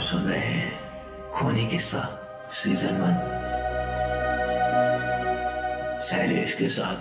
[0.00, 0.72] सुन रहे हैं
[1.32, 1.98] खूनी किस्सा
[2.50, 3.14] सीज़न वन।
[6.00, 6.94] शैलेश के साथ।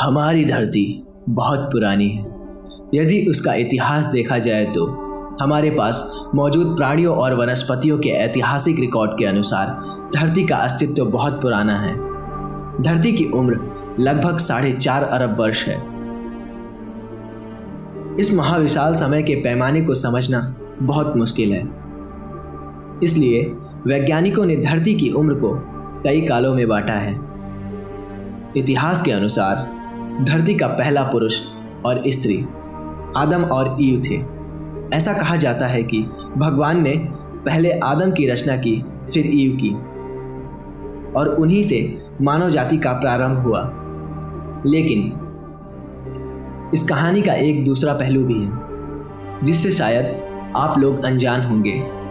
[0.00, 2.24] हमारी धरती बहुत पुरानी है।
[2.94, 4.86] यदि उसका इतिहास देखा जाए तो
[5.40, 9.68] हमारे पास मौजूद प्राणियों और वनस्पतियों के ऐतिहासिक रिकॉर्ड के अनुसार
[10.14, 11.94] धरती का अस्तित्व बहुत पुराना है।
[12.82, 15.92] धरती की उम्र लगभग साढ़े चार अरब वर्ष है।
[18.20, 21.68] इस महाविशाल समय के पैमाने को समझना बहुत मुश्किल है।
[23.02, 23.42] इसलिए
[23.86, 25.54] वैज्ञानिकों ने धरती की उम्र को
[26.04, 27.20] कई कालों में बांटा है।
[28.56, 29.56] इतिहास के अनुसार,
[30.24, 31.40] धरती का पहला पुरुष
[31.86, 32.46] और स्त्री
[33.16, 34.42] आदम और ईव थे।
[34.96, 36.02] ऐसा कहा जाता है कि
[36.36, 37.08] भगवान ने
[37.44, 39.70] पहले आदम की रचना की, फिर ईव की।
[41.12, 43.81] और उन्हीं से मानव जाति का प्रारंभ हुआ।
[44.66, 45.28] लेकिन
[46.74, 48.52] इस कहानी का एक दूसरा पहलू भी है,
[49.42, 50.22] जिससे शायद
[50.56, 52.02] आप लोग अनजान होंगे।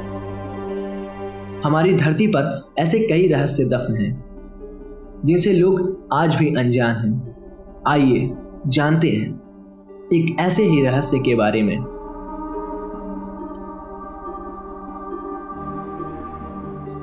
[1.67, 4.25] हमारी धरती पर ऐसे कई रहस्य दफन हैं,
[5.25, 7.35] जिनसे लोग आज भी अनजान हैं।
[7.88, 8.33] आइए
[8.67, 9.41] जानते हैं
[10.13, 11.81] एक ऐसे ही रहस्य के बारे में।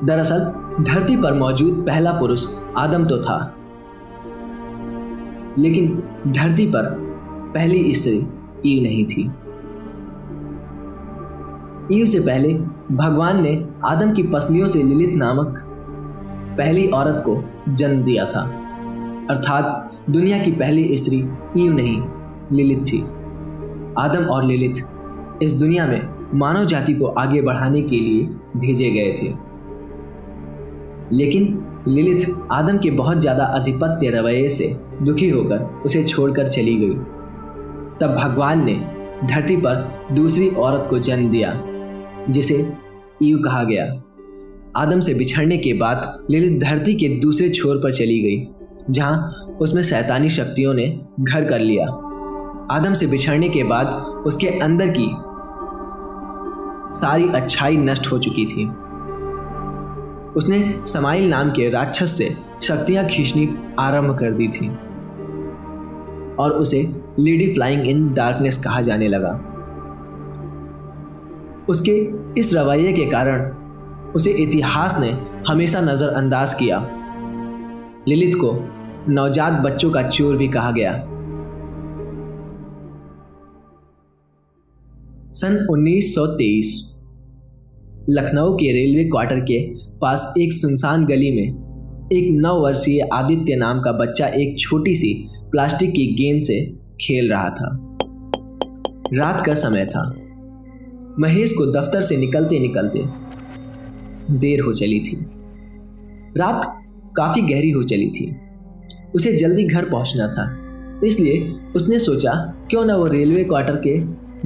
[0.04, 0.38] दरअसल,
[0.84, 2.46] धरती पर मौजूद पहला पुरुष
[2.76, 3.54] आदम तो था।
[5.58, 6.82] लेकिन धरती पर
[7.54, 8.26] पहली स्त्री
[8.66, 9.30] ईव नहीं थी।
[11.92, 12.54] ईव से पहले
[12.94, 15.64] भगवान ने आदम की पसलियों से लिलित नामक
[16.58, 18.40] पहली औरत को जन्म दिया था।
[19.30, 21.16] अर्थात दुनिया की पहली स्त्री
[21.58, 22.02] ईव नहीं,
[22.52, 23.02] लिलित थी।
[23.98, 24.74] आदम और लिलित
[25.42, 29.34] इस दुनिया में मानव जाति को आगे बढ़ाने के लिए भेजे गए थे।
[31.12, 34.66] लेकिन लिलित आदम के बहुत ज़्यादा अधिपत्य रवैये से
[35.02, 36.94] दुखी होकर उसे छोड़कर चली गई।
[38.00, 38.74] तब भगवान ने
[39.24, 41.52] धरती पर दूसरी औरत को जन्म दिया,
[42.30, 42.56] जिसे
[43.22, 43.84] ईव कहा गया।
[44.76, 48.46] आदम से बिछड़ने के बाद लिलित धरती के दूसरे छोर पर चली गई,
[48.90, 50.86] जहाँ उसमें सैतानी शक्तियों ने
[51.20, 51.86] घर कर लिया।
[52.70, 53.86] आदम से बिछड़ने के बाद
[54.26, 55.08] उसके अंदर की
[57.00, 58.68] सारी अच्छाई नष्ट हो चुकी थी।
[60.38, 64.68] उसने समाइल नाम के राक्षस से शक्तियाँ खींचनी आरंभ कर दी थी।
[66.36, 69.44] और उसे लेडी फ्लाइंग इन डार्कनेस कहा जाने लगा।
[71.68, 73.50] उसके इस रवैये के कारण
[74.12, 76.78] उसे इतिहास ने हमेशा नज़रअंदाज किया।
[78.08, 78.52] लिलित को
[79.08, 80.92] नवजात बच्चों का चोर भी कहा गया।
[85.32, 86.87] सन 1923
[88.10, 93.80] लखनऊ के रेलवे क्वार्टर के पास एक सुनसान गली में एक नौ वर्षीय आदित्य नाम
[93.80, 97.96] का बच्चा एक छोटी सी प्लास्टिक की गेंद से खेल रहा था।
[99.14, 100.14] रात का समय था।
[101.18, 103.04] महेश को दफ्तर से निकलते निकलते
[104.30, 105.26] देर हो चली थी।
[106.36, 106.82] रात
[107.16, 108.36] काफ़ी गहरी हो चली थी।
[109.14, 110.58] उसे जल्दी घर पहुँचना था।
[111.06, 113.98] इसलिए उसने सोचा, क्यों ना वो रेलवे क्वार्टर के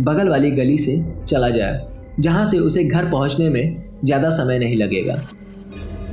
[0.03, 4.77] बगल वाली गली से चला जाए। जहाँ से उसे घर पहुँचने में ज़्यादा समय नहीं
[4.77, 5.21] लगेगा।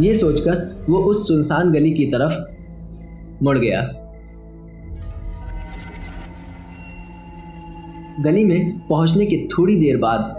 [0.02, 3.82] ये सोचकर वो उस सुनसान गली की तरफ़ मुड़ गया।
[8.24, 10.36] गली में पहुँचने के थोड़ी देर बाद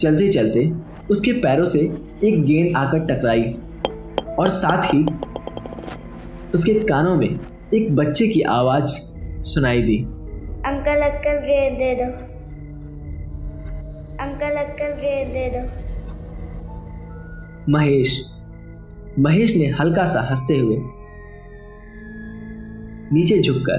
[0.00, 0.70] चलते चलते
[1.10, 1.80] उसके पैरों से
[2.24, 3.42] एक गेंद आकर टकराई
[4.38, 5.04] और साथ ही
[6.54, 7.28] उसके कानों में
[7.74, 8.96] एक बच्चे की आवाज़
[9.44, 12.35] सुनाई दी। अंकल अंकल, गेंद दे दो।
[14.20, 15.62] अंकल अंकल गेंद दे दो।
[17.72, 18.32] महेश
[19.18, 20.76] महेश ने हल्का सा हँसते हुए
[23.12, 23.78] नीचे झुककर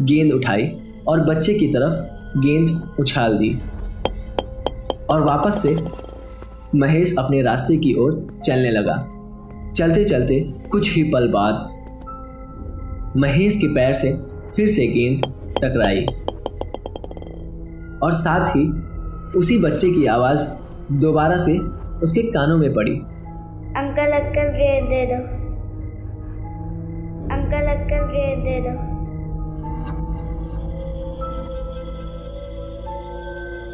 [0.00, 0.64] गेंद उठाई
[1.08, 1.92] और बच्चे की तरफ़
[2.38, 3.50] गेंद उछाल दी।
[5.10, 5.76] और वापस से
[6.78, 8.96] महेश अपने रास्ते की ओर चलने लगा।
[9.72, 10.40] चलते चलते
[10.70, 11.54] कुछ ही पल बाद
[13.16, 14.12] महेश के पैर से
[14.56, 15.22] फिर से गेंद
[15.58, 16.06] टकराई।
[18.02, 18.97] और साथ ही
[19.36, 21.58] उसी बच्चे की आवाज़ दोबारा से
[22.02, 22.94] उसके कानों में पड़ी।
[23.76, 25.22] अंकल अंकल गेंद दे दो।
[27.34, 28.98] अंकल अंकल गेंद दे दो।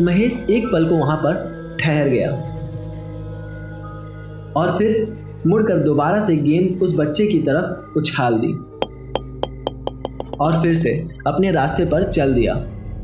[0.04, 2.30] महेश एक पल को वहाँ पर ठहर गया
[4.56, 5.16] और फिर
[5.46, 8.52] मुड़कर दोबारा से गेंद उस बच्चे की तरफ़ उछाल दी
[10.36, 12.54] और फिर से अपने रास्ते पर चल दिया।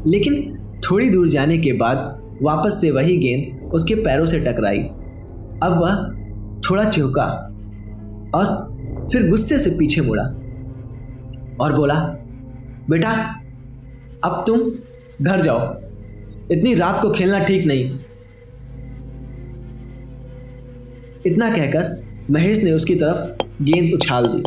[0.06, 0.58] लेकिन
[0.90, 4.78] थोड़ी दूर जाने के बाद वापस से वही गेंद उसके पैरों से टकराई।
[5.62, 5.96] अब वह
[6.60, 7.24] थोड़ा चौंका
[8.34, 10.22] और फिर गुस्से से पीछे मुड़ा
[11.60, 11.94] और बोला,
[12.90, 13.10] बेटा,
[14.24, 14.70] अब तुम
[15.22, 15.58] घर जाओ।
[16.52, 17.98] इतनी रात को खेलना ठीक नहीं।
[21.26, 21.96] इतना कहकर
[22.30, 24.42] महेश ने उसकी तरफ़ गेंद उछाल दी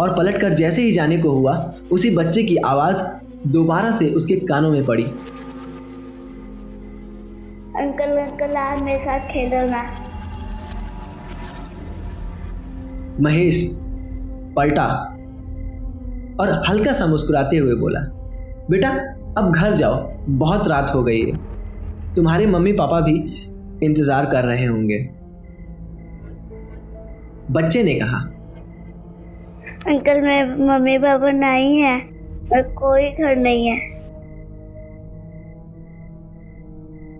[0.00, 3.02] और पलटकर जैसे ही जाने को हुआ, उसी बच्चे की आवाज़
[3.48, 5.06] दोबारा से उसके कानों में पड़ी।
[8.48, 9.80] अंकल मेरे साथ खेलो ना।
[13.20, 13.62] महेश
[14.56, 14.84] पलटा
[16.40, 18.00] और हल्का सा मुस्कुराते हुए बोला
[18.70, 18.90] बेटा
[19.38, 19.96] अब घर जाओ
[20.38, 23.14] बहुत रात हो गई है। तुम्हारे मम्मी पापा भी
[23.82, 24.98] इंतज़ार कर रहे होंगे।
[27.52, 28.18] बच्चे ने कहा
[29.88, 31.98] अंकल मेरे मम्मी पापा नहीं है
[32.52, 33.95] और कोई घर नहीं है।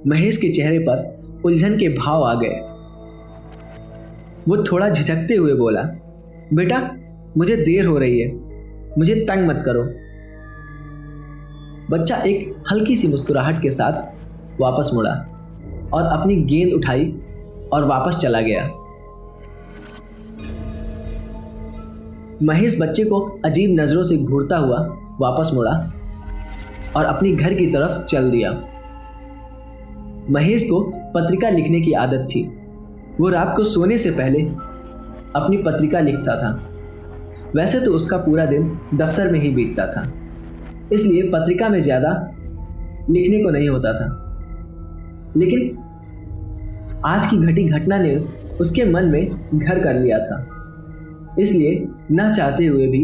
[0.07, 2.61] महेश के चेहरे पर उलझन के भाव आ गए।
[4.49, 5.83] वो थोड़ा झिझकते हुए बोला,
[6.55, 6.91] बेटा,
[7.37, 8.33] मुझे देर हो रही है,
[8.99, 9.83] मुझे तंग मत करो।
[11.91, 13.93] बच्चा एक हल्की सी मुस्कुराहट के साथ
[14.61, 15.11] वापस मुड़ा
[15.93, 17.19] और अपनी गेंद उठाई
[17.73, 18.65] और वापस चला गया।
[22.43, 24.79] महेश बच्चे को अजीब नज़रों से घूरता हुआ
[25.21, 25.93] वापस मुड़ा
[26.97, 28.63] और अपनी घर की तरफ़ चल दिया।
[30.31, 30.81] महेश को
[31.15, 32.43] पत्रिका लिखने की आदत थी।
[33.21, 34.43] वो रात को सोने से पहले
[35.37, 36.51] अपनी पत्रिका लिखता था।
[37.57, 40.03] वैसे तो उसका पूरा दिन दफ्तर में ही बीतता था।
[40.93, 42.11] इसलिए पत्रिका में ज़्यादा
[43.11, 44.07] लिखने को नहीं होता था।
[45.37, 45.79] लेकिन
[47.07, 48.17] आज की घटी घटना ने
[48.61, 53.03] उसके मन में घर कर लिया था। इसलिए न चाहते हुए भी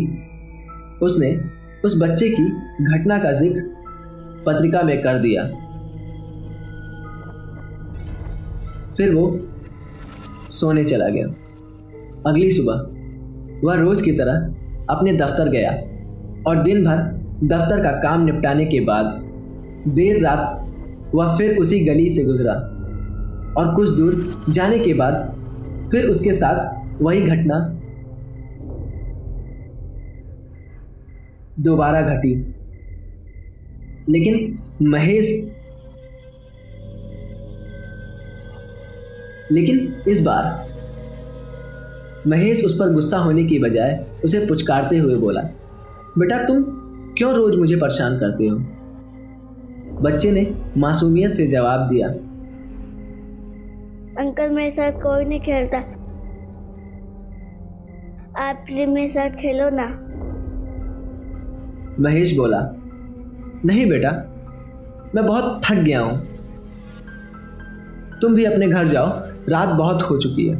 [1.02, 1.34] उसने
[1.84, 2.44] उस बच्चे की
[2.84, 3.62] घटना का ज़िक्र
[4.46, 5.42] पत्रिका में कर दिया।
[8.96, 9.24] फिर वो
[10.50, 11.26] सोने चला गया।
[12.26, 12.74] अगली सुबह,
[13.64, 14.32] वह रोज की तरह
[14.90, 15.70] अपने दफ्तर गया
[16.46, 16.98] और दिन भर
[17.44, 19.20] दफ्तर का काम निपटाने के बाद
[19.88, 22.52] देर रात वह फिर उसी गली से गुजरा
[23.56, 27.58] और कुछ दूर जाने के बाद फिर उसके साथ वही घटना
[31.60, 32.34] दोबारा घटी।
[34.08, 35.32] लेकिन महेश
[39.52, 40.70] लेकिन इस बार
[42.26, 45.40] महेश उस पर गुस्सा होने की बजाय उसे पुचकारते हुए बोला
[46.18, 46.62] बेटा तुम
[47.18, 48.56] क्यों रोज मुझे परेशान करते हो?
[50.02, 50.46] बच्चे ने
[50.76, 52.08] मासूमियत से जवाब दिया
[54.18, 55.78] अंकल मेरे साथ कोई नहीं खेलता।
[58.42, 59.86] आप प्लीज़ मेरे साथ खेलो ना।
[62.00, 62.60] महेश बोला
[63.64, 64.10] नहीं बेटा
[65.14, 66.16] मैं बहुत थक गया हूँ।
[68.22, 69.08] तुम भी अपने घर जाओ
[69.48, 70.54] रात बहुत हो चुकी है।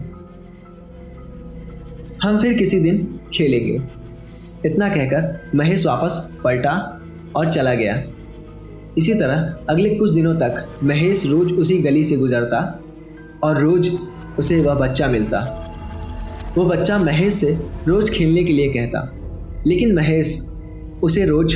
[2.22, 3.80] हम फिर किसी दिन खेलेंगे।
[4.66, 6.72] इतना कहकर महेश वापस पलटा
[7.36, 8.02] और चला गया।
[8.98, 12.60] इसी तरह अगले कुछ दिनों तक महेश रोज उसी गली से गुजरता
[13.44, 13.90] और रोज
[14.38, 15.38] उसे वह बच्चा मिलता।
[16.56, 17.52] वो बच्चा महेश से
[17.88, 19.00] रोज खेलने के लिए कहता,
[19.66, 20.38] लेकिन महेश
[21.02, 21.54] उसे रोज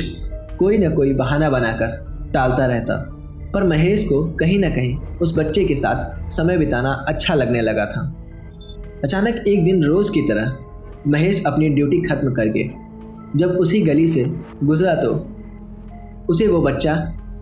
[0.59, 3.16] कोई ना कोई बहाना बनाकर टालता रहता।
[3.53, 7.85] पर महेश को कहीं ना कहीं उस बच्चे के साथ समय बिताना अच्छा लगने लगा
[7.85, 8.01] था।
[9.03, 10.57] अचानक एक दिन रोज की तरह
[11.07, 12.63] महेश अपनी ड्यूटी खत्म करके
[13.35, 14.25] जब उसी गली से
[14.63, 15.13] गुजरा तो
[16.29, 16.95] उसे वो बच्चा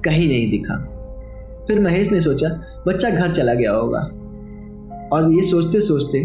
[0.05, 0.75] कहीं नहीं दिखा।
[1.67, 2.49] फिर महेश ने सोचा,
[2.87, 3.99] बच्चा घर चला गया होगा।
[5.13, 6.23] और ये सोचते सोचते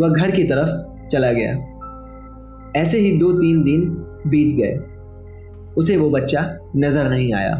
[0.00, 1.52] वह घर की तरफ़ चला गया।
[2.76, 3.88] ऐसे ही दो तीन दिन
[4.26, 6.44] बीत गए। उसे वो बच्चा
[6.76, 7.54] नज़र नहीं आया।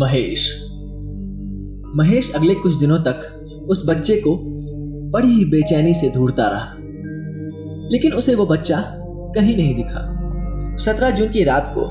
[0.00, 0.66] महेश।
[1.96, 3.20] महेश अगले कुछ दिनों तक
[3.68, 4.38] उस बच्चे को
[5.10, 6.74] बड़ी ही बेचैनी से ढूंढता रहा।
[7.92, 8.84] लेकिन उसे वो बच्चा
[9.34, 10.16] कहीं नहीं दिखा।
[10.76, 11.86] सत्रह जून की रात को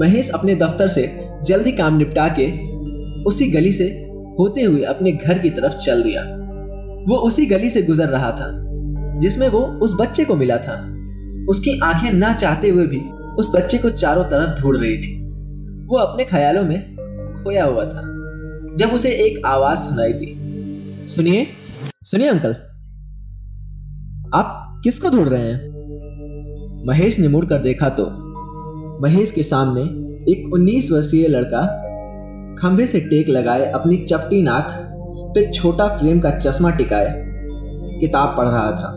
[0.00, 2.74] महेश अपने दफ्तर से जल्दी काम निपटा के
[3.24, 3.84] उसी गली से
[4.40, 6.22] होते हुए अपने घर की तरफ़ चल दिया।
[7.08, 8.50] वो उसी गली से गुजर रहा था,
[9.18, 10.74] जिसमें वो उस बच्चे को मिला था।
[11.48, 13.00] उसकी आँखें ना चाहते हुए भी
[13.38, 15.24] उस बच्चे को चारों तरफ़ ढूंढ रही थी।
[15.86, 16.93] वो अपने ख्यालों में
[17.44, 18.02] खोया हुआ था,
[18.76, 20.34] जब उसे एक आवाज़ सुनाई दी।
[21.08, 21.46] सुनिए
[22.04, 22.56] सुनिए अंकल,
[24.34, 25.72] आप किसको ढूंढ रहे हैं?
[26.86, 28.06] महेश ने मुड़कर देखा तो
[29.02, 29.82] महेश के सामने
[30.32, 31.62] एक 19 वर्षीय लड़का
[32.60, 34.70] खंभे से टेक लगाए अपनी चपटी नाक
[35.34, 37.08] पे छोटा फ्रेम का चश्मा टिकाए,
[38.00, 38.96] किताब पढ़ रहा था।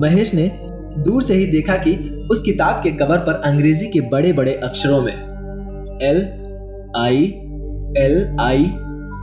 [0.00, 0.50] महेश ने
[0.98, 1.94] दूर से ही देखा कि
[2.30, 5.12] उस किताब के कवर पर अंग्रेज़ी के बड़े बड़े अक्षरों में,
[6.02, 6.22] L,
[6.96, 7.26] I
[7.96, 8.64] L I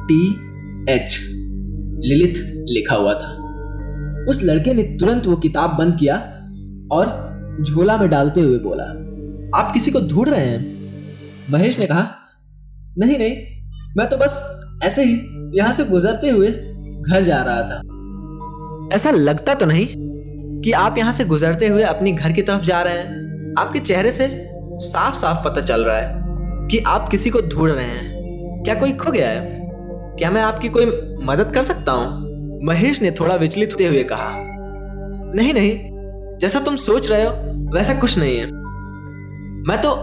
[0.08, 0.22] T
[0.89, 1.20] H
[2.06, 2.34] लिलित
[2.70, 3.32] लिखा हुआ था।
[4.30, 6.15] उस लड़के ने तुरंत वो किताब बंद किया
[6.92, 7.12] और
[7.62, 8.84] झोला में डालते हुए बोला,
[9.60, 10.62] आप किसी को ढूंढ रहे हैं?
[11.51, 12.08] महेश ने कहा,
[12.98, 13.38] नहीं नहीं,
[13.98, 14.42] मैं तो बस
[14.84, 15.13] ऐसे ही
[15.58, 17.82] यहाँ से गुजरते हुए घर जा रहा था।
[18.96, 19.88] ऐसा लगता तो नहीं
[20.62, 24.12] कि आप यहाँ से गुजरते हुए अपनी घर की तरफ़ जा रहे हैं। आपके चेहरे
[24.12, 24.27] से
[24.82, 28.23] साफ़ साफ़ पता चल रहा है कि आप किसी को ढूंढ रहे हैं।
[28.63, 29.62] क्या कोई खो गया है?
[30.20, 30.86] क्या मैं आपकी कोई
[31.25, 32.22] मदद कर सकता हूँ?
[32.65, 34.32] महेश ने थोड़ा विचलित होते हुए कहा,
[35.36, 37.32] नहीं नहीं, जैसा तुम सोच रहे हो,
[37.75, 38.46] वैसा कुछ नहीं है।
[39.67, 39.96] मैं तो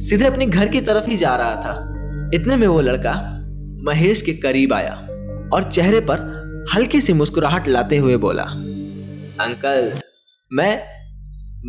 [0.00, 3.14] सीधे अपने घर की तरफ़ ही जा रहा था। इतने में वो लड़का
[3.84, 4.94] महेश के करीब आया
[5.54, 6.30] और चेहरे पर
[6.74, 8.42] हल्की सी मुस्कुराहट लाते हुए बोला,
[9.40, 9.92] अंकल,
[10.50, 10.82] मैं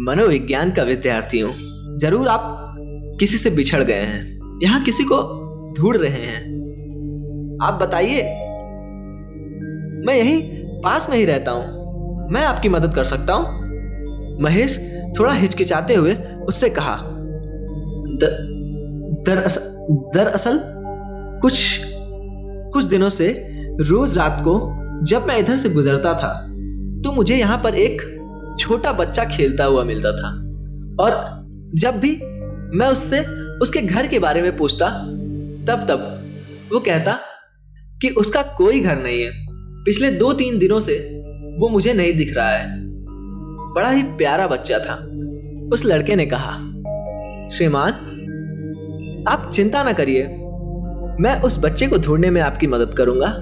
[0.05, 1.53] मनोविज्ञान का विद्यार्थी हूँ।
[1.99, 2.75] ज़रूर आप
[3.19, 5.21] किसी से बिछड़ गए हैं। यहाँ किसी को
[5.73, 6.41] ढूंढ रहे हैं।
[7.63, 8.21] आप बताइए।
[10.05, 10.41] मैं यही
[10.83, 13.61] पास में ही रहता हूँ। मैं आपकी मदद कर सकता हूँ?
[14.41, 14.77] महेश
[15.19, 16.13] थोड़ा हिचकिचाते हुए
[16.47, 16.97] उससे कहा
[19.23, 19.61] दरअसल
[20.13, 20.59] दरअसल
[21.41, 21.79] कुछ
[22.73, 23.27] कुछ दिनों से
[23.81, 24.53] रोज रात को
[25.05, 26.33] जब मैं इधर से गुजरता था
[27.03, 28.01] तो मुझे यहाँ पर एक
[28.59, 30.29] छोटा बच्चा खेलता हुआ मिलता था।
[31.03, 31.43] और
[31.75, 32.15] जब भी
[32.77, 33.19] मैं उससे,
[33.61, 34.87] उसके घर के बारे में पूछता
[35.67, 36.25] तब तब
[36.73, 37.19] वो कहता
[38.01, 39.31] कि उसका कोई घर नहीं है।
[39.83, 41.23] पिछले दो तीन दिनों से
[41.59, 42.69] वो मुझे नहीं दिख रहा है।
[43.73, 44.95] बड़ा ही प्यारा बच्चा था।
[45.73, 46.51] उस लड़के ने कहा,
[47.49, 47.93] श्रीमान,
[49.27, 50.23] आप चिंता ना करिए।
[51.19, 53.37] मैं उस बच्चे को ढूँढने में आपकी मदद करूँगा।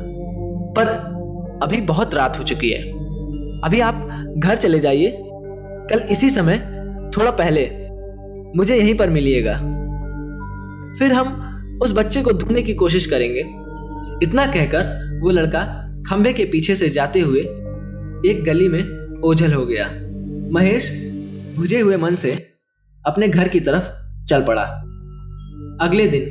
[0.77, 0.87] पर
[1.63, 2.81] अभी बहुत रात हो चुकी है।
[3.61, 5.17] अभी आप घर चले जाइए।
[5.89, 6.57] कल इसी समय,
[7.17, 7.71] थोड़ा पहले,
[8.57, 9.53] मुझे यहीं पर मिलिएगा।
[10.99, 11.47] फिर हम
[11.81, 13.39] उस बच्चे को ढूँढने की कोशिश करेंगे।
[14.25, 15.63] इतना कहकर वो लड़का
[16.07, 17.39] खंबे के पीछे से जाते हुए
[18.29, 19.89] एक गली में ओझल हो गया।
[20.51, 20.89] महेश
[21.57, 22.31] बुझे हुए मन से
[23.05, 23.83] अपने घर की तरफ़
[24.25, 24.63] चल पड़ा।
[25.81, 26.29] अगले दिन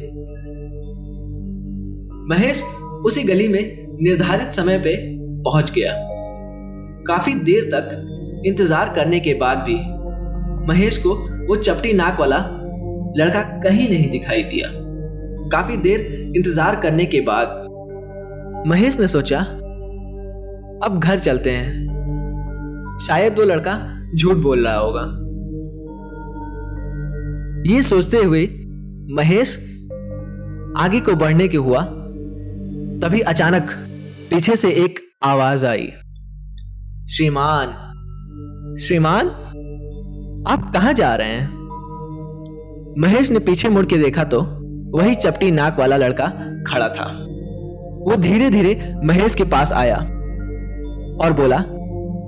[2.30, 2.62] महेश
[3.04, 3.62] उसी गली में
[4.02, 4.96] निर्धारित समय पे
[5.42, 5.92] पहुँच गया।
[7.06, 9.74] काफ़ी देर तक इंतज़ार करने के बाद भी
[10.68, 11.14] महेश को
[11.46, 12.38] वो चपटी नाक वाला
[13.16, 14.68] लड़का कहीं नहीं दिखाई दिया।
[15.52, 17.66] काफ़ी देर इंतज़ार करने के बाद
[18.66, 19.40] महेश ने सोचा,
[20.84, 23.74] अब घर चलते हैं। शायद वो लड़का
[24.16, 25.02] झूठ बोल रहा होगा।
[27.72, 28.46] ये सोचते हुए
[29.10, 29.56] महेश
[30.76, 31.82] आगे को बढ़ने के हुआ,
[33.02, 33.70] तभी अचानक
[34.30, 35.92] पीछे से एक आवाज़ आई।
[37.10, 37.86] श्रीमान
[38.80, 39.28] श्रीमान,
[40.48, 41.48] आप कहा जा रहे हैं?
[42.98, 44.40] महेश ने पीछे मुड़ के देखा तो
[44.90, 46.26] वही चपटी नाक वाला लड़का
[46.66, 47.26] खड़ा था।
[47.90, 49.96] वो धीरे धीरे महेश के पास आया
[51.20, 51.58] और बोला,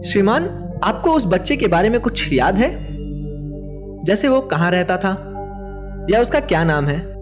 [0.09, 0.45] श्रीमान,
[0.85, 2.87] आपको उस बच्चे के बारे में कुछ याद है?
[4.05, 5.11] जैसे वो कहाँ रहता था?
[6.11, 7.13] या उसका क्या नाम है?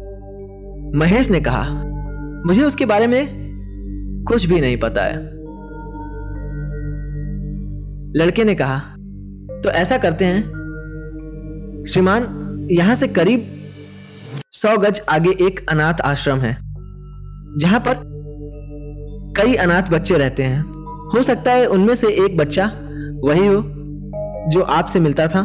[0.98, 1.84] महेश ने कहा,
[2.46, 3.26] मुझे उसके बारे में
[4.28, 5.16] कुछ भी नहीं पता है।
[8.16, 8.78] लड़के ने कहा
[9.64, 10.42] तो ऐसा करते हैं।
[11.88, 12.26] श्रीमान,
[12.70, 13.59] यहाँ से करीब
[14.62, 16.52] सौ गज आगे एक अनाथ आश्रम है,
[17.58, 18.02] जहाँ पर
[19.36, 20.62] कई अनाथ बच्चे रहते हैं।
[21.08, 22.64] हो सकता है उनमें से एक बच्चा
[23.24, 23.62] वही हो,
[24.50, 25.42] जो आपसे मिलता था।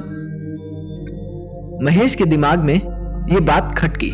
[1.85, 2.73] महेश के दिमाग में
[3.31, 4.11] यह बात खटकी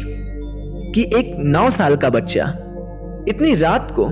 [0.92, 2.46] कि एक नौ साल का बच्चा
[3.28, 4.06] इतनी रात को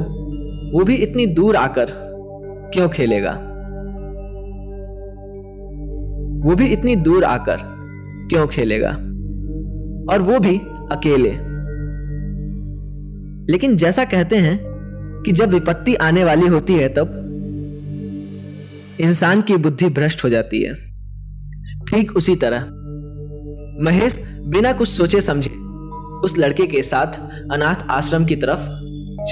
[0.74, 1.86] वो भी इतनी दूर आकर
[2.74, 3.32] क्यों खेलेगा?
[6.44, 7.58] वो भी इतनी दूर आकर
[8.30, 8.92] क्यों खेलेगा?
[10.14, 11.32] और वो भी अकेले।
[13.52, 14.60] लेकिन जैसा कहते हैं
[15.26, 17.26] कि जब विपत्ति आने वाली होती है, तब
[19.02, 20.76] इंसान की बुद्धि भ्रष्ट हो जाती है।
[21.90, 22.60] ठीक उसी तरह,
[23.84, 25.50] महेश बिना कुछ सोचे समझे
[26.20, 27.20] उस लड़के के साथ
[27.54, 28.66] अनाथ आश्रम की तरफ़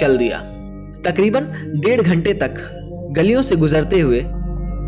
[0.00, 0.38] चल दिया।
[1.04, 1.42] तकरीबन
[1.84, 2.54] डेढ़ घंटे तक
[3.16, 4.18] गलियों से गुजरते हुए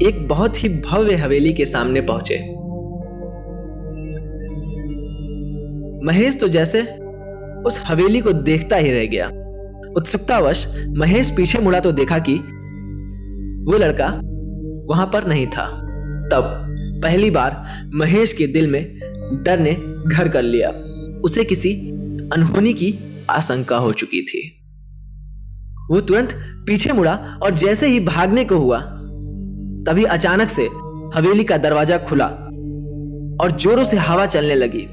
[0.03, 2.60] एक बहुत ही भव्य हवेली के सामने पहुँचे।
[6.05, 6.83] महेश तो जैसे
[7.67, 9.27] उस हवेली को देखता ही रह गया।
[9.97, 10.67] उत्सुकतावश
[10.97, 12.35] महेश पीछे मुड़ा तो देखा कि
[13.65, 14.07] वो लड़का
[14.89, 15.67] वहाँ पर नहीं था।
[16.33, 16.45] तब
[17.03, 17.65] पहली बार
[17.95, 18.83] महेश के दिल में
[19.45, 19.73] डर ने
[20.07, 20.71] घर कर लिया।
[21.25, 21.73] उसे किसी
[22.33, 22.95] अनहोनी की
[23.31, 24.41] आशंका हो चुकी थी।
[25.91, 26.33] वो तुरंत
[26.67, 28.79] पीछे मुड़ा और जैसे ही भागने को हुआ,
[29.87, 30.69] तभी अचानक से
[31.15, 32.27] हवेली का दरवाज़ा खुला
[33.43, 34.87] और जोरों से हवा चलने लगी।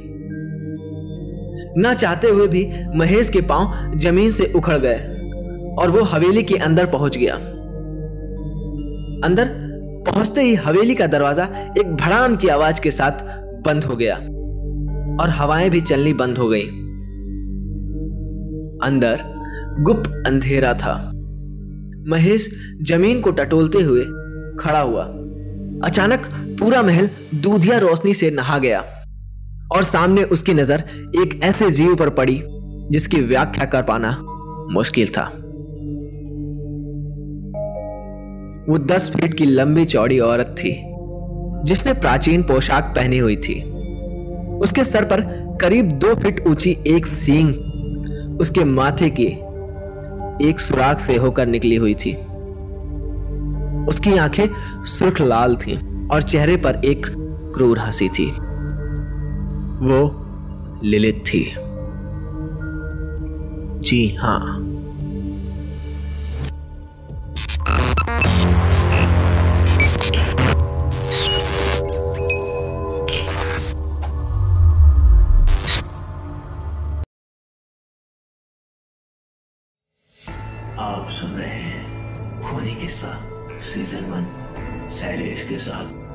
[1.78, 2.66] ना चाहते हुए भी
[2.96, 4.98] महेश के पाँव ज़मीन से उखड़ गए
[5.80, 7.36] और वो हवेली के अंदर पहुँच गया।
[9.28, 9.46] अंदर
[10.08, 11.44] पहुँचते ही हवेली का दरवाज़ा
[11.80, 13.24] एक भड़ाम की आवाज़ के साथ
[13.66, 14.16] बंद हो गया
[15.24, 16.64] और हवाएँ भी चलनी बंद हो गई।
[18.88, 19.24] अंदर
[19.80, 20.94] गुप्त अंधेरा था।
[22.08, 22.50] महेश
[22.82, 24.04] ज़मीन को टटोलते हुए
[24.60, 25.04] खड़ा हुआ।
[25.84, 26.30] अचानक
[26.60, 28.97] पूरा महल दूधिया रोशनी से नहा गया।
[29.76, 30.84] और सामने उसकी नज़र
[31.22, 32.42] एक ऐसे जीव पर पड़ी,
[32.92, 34.18] जिसकी व्याख्या कर पाना
[34.72, 35.24] मुश्किल था।
[38.70, 40.74] वो दस फीट की लंबी चौड़ी औरत थी,
[41.64, 43.62] जिसने प्राचीन पोशाक पहनी हुई थी।
[44.58, 45.22] उसके सर पर
[45.62, 47.54] करीब दो फीट ऊँची एक सींग,
[48.42, 49.28] उसके माथे की
[50.50, 52.14] एक सुराख से होकर निकली हुई थी।
[53.88, 54.48] उसकी आँखें
[54.84, 57.06] सुर्ख लाल थीं और चेहरे पर एक
[57.56, 58.32] क्रूर हँसी थी।
[59.78, 61.44] वो लिलित थी।
[63.82, 64.40] जी हाँ।
[80.80, 83.14] आप सुन रहे हैं खूनी किस्सा
[83.62, 84.26] सीज़न वन
[84.92, 86.07] शैलेश के साथ।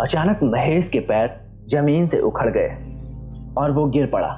[0.00, 1.30] अचानक महेश के पैर
[1.68, 2.68] ज़मीन से उखड़ गए
[3.56, 4.28] और वो गिर पड़ा।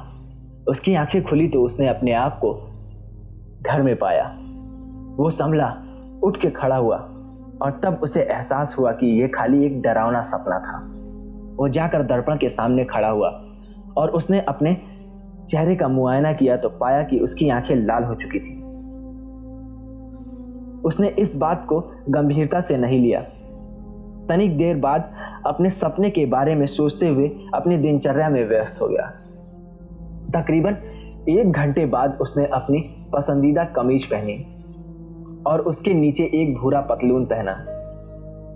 [0.68, 2.52] उसकी आँखें खुली तो उसने अपने आप को
[3.62, 4.24] घर में पाया।
[5.16, 5.76] वो संभला
[6.22, 6.96] उठ के खड़ा हुआ
[7.62, 10.78] और तब उसे एहसास हुआ कि यह खाली एक डरावना सपना था।
[11.56, 13.28] वो जाकर दर्पण के सामने खड़ा हुआ
[13.96, 14.76] और उसने अपने
[15.50, 18.62] चेहरे का मुआयना किया तो पाया कि उसकी आँखें लाल हो चुकी थी।
[20.82, 23.24] उसने इस बात को गंभीरता से नहीं लिया।
[24.32, 25.12] तनिक देर बाद
[25.46, 29.06] अपने सपने के बारे में सोचते हुए अपनी दिनचर्या में व्यस्त हो गया।
[30.34, 30.76] तकरीबन
[31.28, 32.78] एक घंटे बाद उसने अपनी
[33.12, 34.36] पसंदीदा कमीज पहनी
[35.46, 37.66] और उसके नीचे एक भूरा पतलून पहना।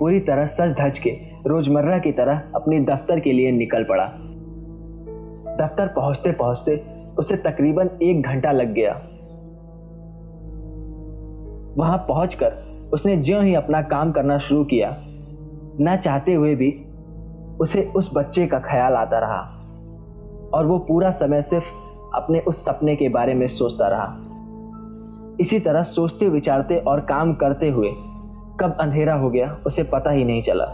[0.01, 1.11] पूरी तरह सज धज के
[1.47, 4.07] रोज़मर्रा की तरह अपने दफ्तर के लिए निकल पड़ा।
[5.57, 6.85] दफ्तर पहुँचते पहुँचते
[7.19, 8.93] उसे तकरीबन एक घंटा लग गया।
[11.77, 14.97] वहाँ पहुंचकर उसने ज्यों ही अपना काम करना शुरू किया
[15.81, 16.87] न चाहते हुए भी
[17.61, 19.41] उसे उस बच्चे का ख्याल आता रहा
[20.55, 21.65] और वो पूरा समय सिर्फ़
[22.15, 24.17] अपने उस सपने के बारे में सोचता रहा।
[25.41, 27.91] इसी तरह सोचते, विचारते और काम करते हुए
[28.61, 30.65] कब अंधेरा हो गया उसे पता ही नहीं चला।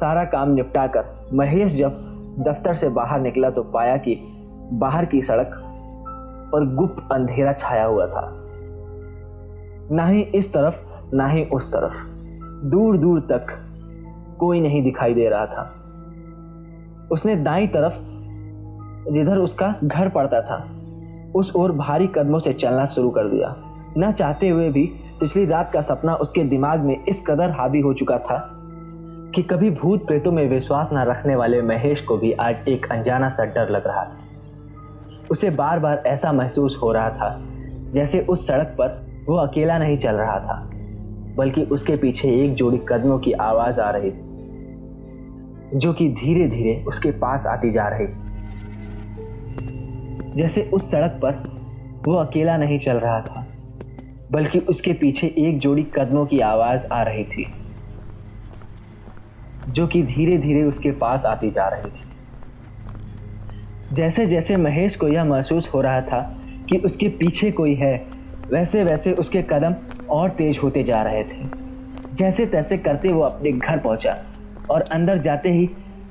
[0.00, 1.90] सारा काम निपटाकर महेश जब
[2.38, 4.18] दफ्तर से बाहर निकला तो पाया कि
[4.72, 5.50] बाहर की सड़क
[6.52, 8.34] पर गुप्त अंधेरा छाया हुआ था।
[9.90, 10.74] ना ही इस तरफ़,
[11.14, 11.94] ना ही उस तरफ़।
[12.66, 13.46] दूर दूर तक
[14.38, 15.74] कोई नहीं दिखाई दे रहा था।
[17.12, 17.94] उसने दाई तरफ़,
[19.12, 20.66] जिधर उसका घर पड़ता था,
[21.34, 23.54] उस ओर भारी कदमों से चलना शुरू कर दिया।
[23.98, 24.84] न चाहते हुए भी
[25.20, 28.38] पिछली रात का सपना उसके दिमाग में इस कदर हावी हो चुका था
[29.34, 33.28] कि कभी भूत प्रेतों में विश्वास न रखने वाले महेश को भी आज एक अनजाना
[33.28, 34.16] सा डर लग रहा था।
[35.30, 37.38] उसे बार बार ऐसा महसूस हो रहा था
[37.94, 40.70] जैसे उस सड़क पर वो अकेला नहीं चल रहा था,
[41.36, 44.27] बल्कि उसके पीछे एक जोड़ी कदमों की आवाज़ आ रही थी।
[45.74, 48.06] जो कि धीरे धीरे उसके पास आती जा रही।
[50.36, 51.34] जैसे उस सड़क पर
[52.06, 53.46] वो अकेला नहीं चल रहा था,
[54.32, 57.46] बल्कि उसके पीछे एक जोड़ी कदमों की आवाज़ आ रही थी,
[59.68, 62.06] जो कि धीरे धीरे उसके पास आती जा रही थी।
[63.92, 66.20] जैसे जैसे महेश को यह महसूस हो रहा था
[66.68, 68.06] कि उसके पीछे कोई है
[68.52, 69.74] वैसे वैसे उसके कदम
[70.10, 71.48] और तेज होते जा रहे थे।
[72.14, 74.16] जैसे तैसे करते वो अपने घर पहुँचा।
[74.70, 75.68] और अंदर जाते ही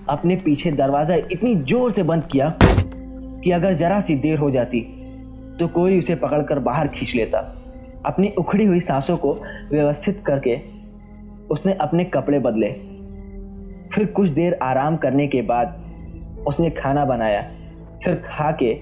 [0.10, 4.82] अपने पीछे दरवाज़ा इतनी ज़ोर से बंद किया कि अगर जरा सी देर हो जाती
[5.60, 7.40] तो कोई उसे पकड़कर बाहर खींच लेता।
[8.06, 9.34] अपनी उखड़ी हुई सांसों को
[9.72, 10.58] व्यवस्थित करके
[11.50, 12.70] उसने अपने कपड़े बदले।
[13.94, 17.42] फिर कुछ देर आराम करने के बाद उसने खाना बनाया।
[18.04, 18.74] फिर खा के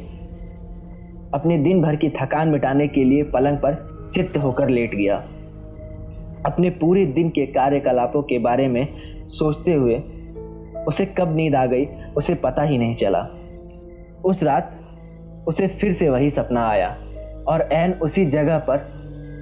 [1.33, 3.77] अपने दिन भर की थकान मिटाने के लिए पलंग पर
[4.15, 5.15] चित्त होकर लेट गया।
[6.45, 8.87] अपने पूरे दिन के कार्यकलापों के बारे में
[9.27, 10.03] सोचते हुए
[10.87, 11.85] उसे कब नींद आ गई,
[12.17, 13.27] उसे पता ही नहीं चला।
[14.25, 14.79] उस रात
[15.47, 16.97] उसे फिर से वही सपना आया
[17.47, 18.77] और एन उसी जगह पर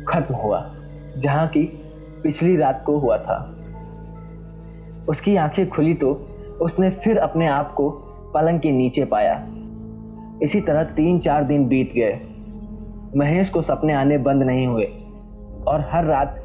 [0.09, 0.75] खत्म हुआ,
[1.17, 1.63] जहाँ की
[2.23, 3.55] पिछली रात को हुआ था।
[5.09, 6.13] उसकी आँखें खुली तो
[6.61, 7.89] उसने फिर अपने आप को
[8.33, 9.47] पलंग के नीचे पाया।
[10.43, 12.19] इसी तरह तीन चार दिन बीत गए।
[13.15, 14.85] महेश को सपने आने बंद नहीं हुए
[15.67, 16.39] और हर रात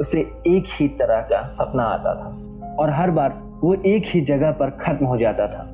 [0.00, 2.49] उसे एक ही तरह का सपना आता था।
[2.80, 5.66] और हर बार वो एक ही जगह पर खत्म हो जाता था।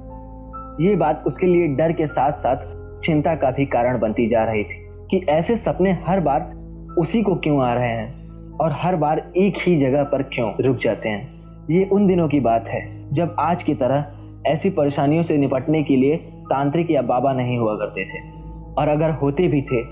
[0.80, 2.56] ये बात उसके लिए डर के साथ साथ
[3.00, 6.40] चिंता का भी कारण बनती जा रही थी कि ऐसे सपने हर बार
[6.98, 10.76] उसी को क्यों आ रहे हैं और हर बार एक ही जगह पर क्यों रुक
[10.76, 11.28] जाते हैं।
[11.70, 14.04] ये उन दिनों की बात है जब आज की तरह
[14.46, 16.16] ऐसी परेशानियों से निपटने के लिए
[16.50, 18.18] तांत्रिक या बाबा नहीं हुआ करते थे
[18.78, 19.82] और अगर होते भी थे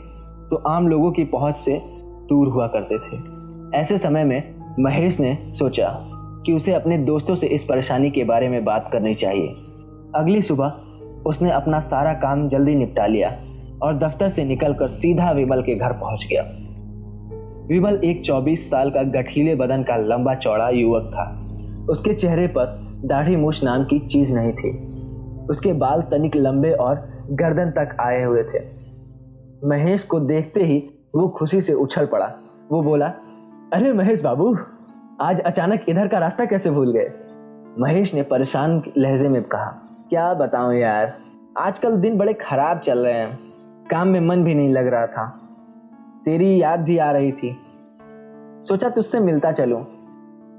[0.51, 1.81] तो आम लोगों की पहुँच से
[2.29, 5.89] दूर हुआ करते थे। ऐसे समय में महेश ने सोचा
[6.47, 9.49] कि उसे अपने दोस्तों से इस परेशानी के बारे में बात करनी चाहिए।
[10.15, 10.67] अगली सुबह,
[11.27, 13.41] उसने अपना सारा काम जल्दी निपटा लिया
[13.83, 16.43] और दफ्तर से निकलकर सीधा विमल के घर पहुँच गया।
[17.67, 21.41] विमल एक 24 साल का गठीले बदन का लंबा चौड़ा युवक था।
[21.91, 24.71] उसके चेहरे पर दाढ़ी मूछ नाम की चीज़ नहीं थी।
[25.51, 28.61] उसके बाल तनिक लंबे और गर्दन तक आए हुए थे।
[29.65, 32.33] महेश को देखते ही वो खुशी से उछल पड़ा।
[32.73, 33.13] वो बोला,
[33.73, 34.57] अरे महेश बाबू
[35.21, 37.13] आज अचानक इधर का रास्ता कैसे भूल गए?
[37.79, 41.19] महेश ने परेशान लहजे में कहा, क्या बताऊँ यार,
[41.59, 43.39] आजकल दिन बड़े खराब चल रहे हैं।
[43.91, 45.41] काम में मन भी नहीं लग रहा था।
[46.25, 47.59] तेरी याद भी आ रही थी।
[48.61, 49.87] सोचा तुझसे मिलता चलूँ।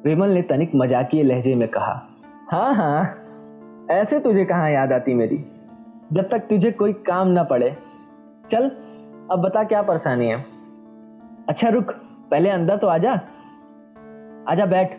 [0.04, 2.10] विमल ने तनिक मजाकिए लहजे में कहा
[2.52, 3.20] हाँ हाँ
[3.92, 5.46] ऐसे तुझे कहाँ याद आती मेरी?
[6.12, 7.78] जब तक तुझे कोई काम ना पड़े।
[8.50, 8.70] चल,
[9.32, 10.46] अब बता क्या परेशानी है?
[11.50, 11.92] अच्छा रुक,
[12.32, 13.20] पहले अंदर तो आजा
[14.48, 14.98] आजा बैठ।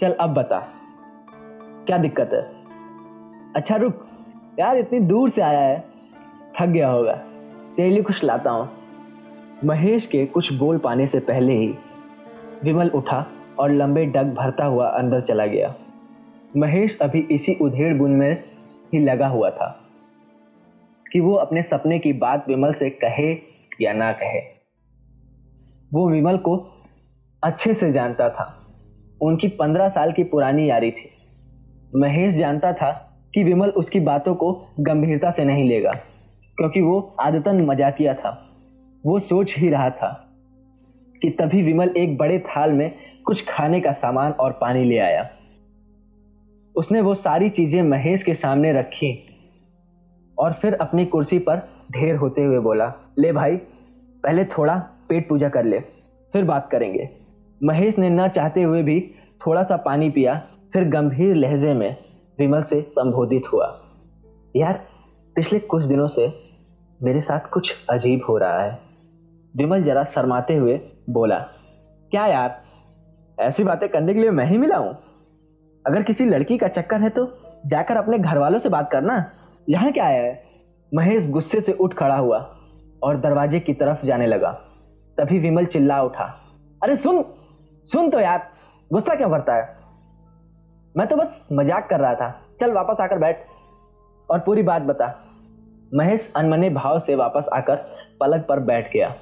[0.00, 0.68] चल, अब बता।
[1.86, 2.42] क्या दिक्कत है?
[3.56, 4.06] अच्छा रुक।
[4.58, 5.84] यार, इतनी दूर से आया है।
[6.60, 7.12] थक गया होगा।
[7.76, 8.70] तेरे लिए कुछ लाता हूँ।
[9.64, 11.74] महेश के कुछ बोल पाने से पहले ही
[12.64, 13.26] विमल उठा
[13.58, 15.74] और लंबे डग भरता हुआ अंदर चला गया।
[16.56, 18.44] महेश अभी इसी उधेड़ बुन में
[18.92, 19.80] ही लगा हुआ था
[21.12, 23.38] कि वो अपने सपने की बात विमल से कहे
[23.80, 24.59] या ना कहे।
[25.90, 26.56] वो विमल को
[27.42, 28.44] अच्छे से जानता था।
[29.22, 31.10] उनकी पंद्रह साल की पुरानी यारी थी।
[31.96, 32.90] महेश जानता था
[33.34, 35.92] कि विमल उसकी बातों को गंभीरता से नहीं लेगा,
[36.58, 38.30] क्योंकि वो आदतन मजाकिया था।
[39.04, 40.08] वो सोच ही रहा था
[41.22, 42.92] कि तभी विमल एक बड़े थाल में
[43.26, 45.28] कुछ खाने का सामान और पानी ले आया।
[46.74, 49.12] उसने वो सारी चीज़ें महेश के सामने रखी
[50.38, 54.74] और फिर अपनी कुर्सी पर ढेर होते हुए बोला, ले भाई, पहले थोड़ा
[55.10, 55.80] पेट पूजा कर ले,
[56.32, 57.08] फिर बात करेंगे।
[57.60, 59.00] महेश ने न चाहते हुए भी
[59.46, 60.42] थोड़ा सा पानी पिया,
[60.72, 61.96] फिर गंभीर लहजे में
[62.38, 63.66] विमल से संबोधित हुआ,
[64.56, 64.80] यार,
[65.36, 66.32] पिछले कुछ दिनों से
[67.00, 68.78] मेरे साथ कुछ अजीब हो रहा है।
[69.56, 71.38] विमल जरा शर्माते हुए बोला,
[72.10, 72.60] क्या यार,
[73.38, 74.96] ऐसी बातें करने के लिए मैं ही मिला हूँ?
[75.84, 77.26] अगर किसी लड़की का चक्कर है तो
[77.66, 79.24] जाकर अपने घर वालों से बात करना।
[79.68, 80.42] यहाँ क्या आया है?
[80.94, 82.38] महेश गुस्से से उठ खड़ा हुआ
[83.02, 84.60] और दरवाजे की तरफ़ जाने लगा।
[85.20, 86.24] तभी विमल चिल्ला उठा।
[86.82, 87.24] अरे सुन
[87.88, 88.46] सुन तो यार,
[88.92, 89.76] गुस्सा क्यों करता है?
[90.96, 92.30] मैं तो बस मज़ाक कर रहा था।
[92.60, 93.44] चल वापस आकर बैठ
[94.28, 95.06] और पूरी बात बता।
[95.94, 97.76] महेश अनमने भाव से वापस आकर
[98.20, 99.14] पलक पर बैठ गया।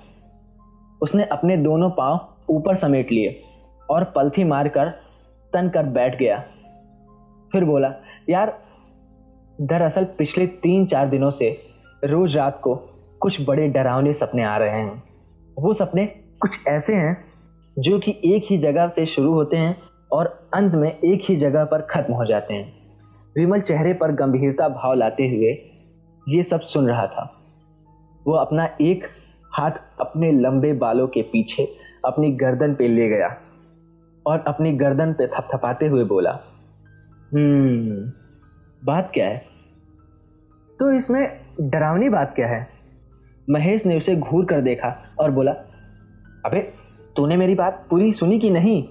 [1.02, 3.42] उसने अपने दोनों पाँव ऊपर समेट लिए
[3.90, 4.90] और पलथी मारकर
[5.52, 6.38] तन कर बैठ गया।
[7.52, 7.92] फिर बोला,
[8.28, 8.58] यार,
[9.61, 11.50] दरअसल पिछले तीन चार दिनों से
[12.04, 12.74] रोज रात को
[13.20, 15.07] कुछ बड़े डरावने सपने आ रहे हैं।
[15.58, 16.06] वो सपने
[16.40, 17.24] कुछ ऐसे हैं
[17.78, 19.76] जो कि एक ही जगह से शुरू होते हैं
[20.12, 22.72] और अंत में एक ही जगह पर खत्म हो जाते हैं।
[23.36, 25.72] विमल चेहरे पर गंभीरता भाव लाते हुए
[26.28, 27.42] ये सब सुन रहा था।
[28.26, 29.04] वो अपना एक
[29.52, 33.36] हाथ अपने लंबे बालों के पीछे अपनी गर्दन पे ले गया
[34.26, 36.38] और अपनी गर्दन पे थपथपाते हुए बोला
[37.34, 38.12] हम्म
[38.84, 39.46] बात क्या है?
[40.78, 42.77] तो इसमें डरावनी बात क्या है?
[43.50, 45.52] महेश ने उसे घूर कर देखा और बोला,
[46.46, 46.61] अबे,
[47.16, 48.84] तूने मेरी बात पूरी सुनी कि नहीं?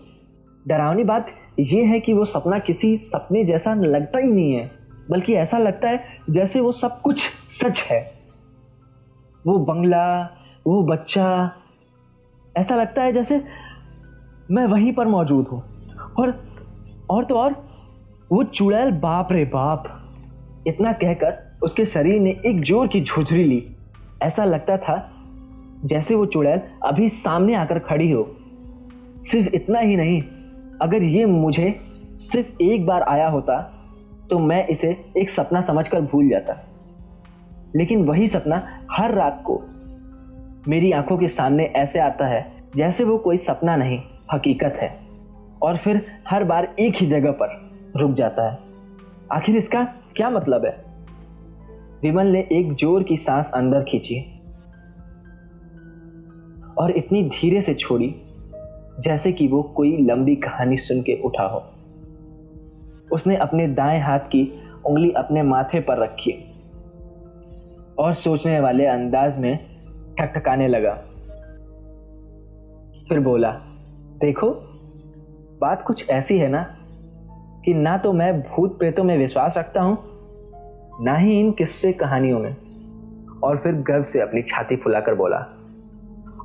[0.67, 1.27] डरावनी बात
[1.59, 4.71] यह है कि वो सपना किसी सपने जैसा लगता ही नहीं है,
[5.09, 8.11] बल्कि ऐसा लगता है जैसे वो सब कुछ सच है।
[9.47, 10.23] वो बंगला,
[10.67, 11.51] वो बच्चा,
[12.57, 13.43] ऐसा लगता है जैसे
[14.51, 15.63] मैं वहीं पर मौजूद हूँ।
[16.19, 16.47] और
[17.09, 17.53] और तो और,
[18.31, 19.83] वो चुड़ैल, बाप रे बाप,
[20.67, 23.76] इतना कहकर उसके शरीर ने एक ज़ोर की झुझरी ली।
[24.23, 25.11] ऐसा लगता था
[25.85, 28.35] जैसे वो चुड़ैल अभी सामने आकर खड़ी हो।
[29.23, 30.21] सिर्फ़ इतना ही नहीं,
[30.81, 31.79] अगर ये मुझे
[32.11, 33.73] सिर्फ़ एक बार आया होता
[34.29, 36.65] तो मैं इसे एक सपना समझकर भूल जाता।
[37.75, 39.61] लेकिन वही सपना हर रात को
[40.67, 43.99] मेरी आँखों के सामने ऐसे आता है, जैसे वो कोई सपना नहीं,
[44.33, 44.99] हकीकत है।
[45.61, 48.59] और फिर हर बार एक ही जगह पर रुक जाता है।
[49.31, 49.83] आखिर इसका
[50.15, 50.86] क्या मतलब है?
[52.03, 54.19] विमल ने एक ज़ोर की सांस अंदर खींची
[56.77, 58.15] और इतनी धीरे से छोड़ी
[58.99, 61.63] जैसे कि वो कोई लंबी कहानी सुन के उठा हो।
[63.11, 64.51] उसने अपने दाएँ हाथ की
[64.85, 66.31] उंगली अपने माथे पर रखी
[67.99, 69.57] और सोचने वाले अंदाज में
[70.19, 70.93] ठकठकाने लगा।
[73.09, 73.51] फिर बोला,
[74.21, 74.51] देखो,
[75.61, 76.65] बात कुछ ऐसी है ना
[77.65, 80.16] कि ना तो मैं भूत प्रेतों में विश्वास रखता हूँ
[81.01, 82.55] ना ही इन किस्से कहानियों में।
[83.43, 85.37] और फिर गर्व से अपनी छाती फुलाकर बोला,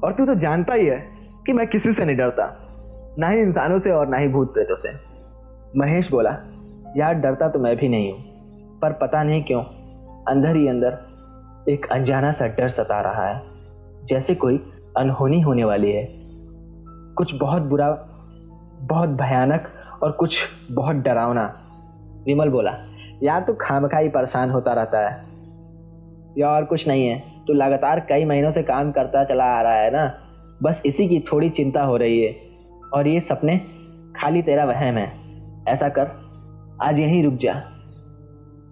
[0.04, 0.98] और तू तो जानता ही है
[1.46, 2.46] कि मैं किसी से नहीं डरता,
[3.18, 4.90] ना ही इंसानों से और ना ही भूत प्रेतों से।
[5.76, 6.30] महेश बोला,
[6.96, 8.20] यार, डरता तो मैं भी नहीं हूँ,
[8.80, 9.62] पर पता नहीं क्यों,
[10.28, 10.98] अंदर ही अंदर
[11.68, 13.42] एक अनजाना सा डर सता रहा है,
[14.04, 14.58] जैसे कोई
[14.96, 16.06] अनहोनी होने वाली है।
[17.16, 17.90] कुछ बहुत बुरा,
[18.82, 19.68] बहुत भयानक
[20.02, 20.38] और कुछ
[20.70, 21.44] बहुत डरावना,
[22.26, 22.70] विमल बोला
[23.22, 25.24] यार तू खामखा ही परेशान होता रहता है,
[26.38, 29.72] या और कुछ नहीं है। तू लगातार कई महीनों से काम करता चला आ रहा
[29.72, 30.14] है ना?
[30.62, 32.36] बस इसी की थोड़ी चिंता हो रही है।
[32.94, 33.58] और ये सपने
[34.16, 35.12] खाली तेरा वहम है।
[35.68, 36.08] ऐसा कर,
[36.82, 37.52] आज यहीं रुक जा।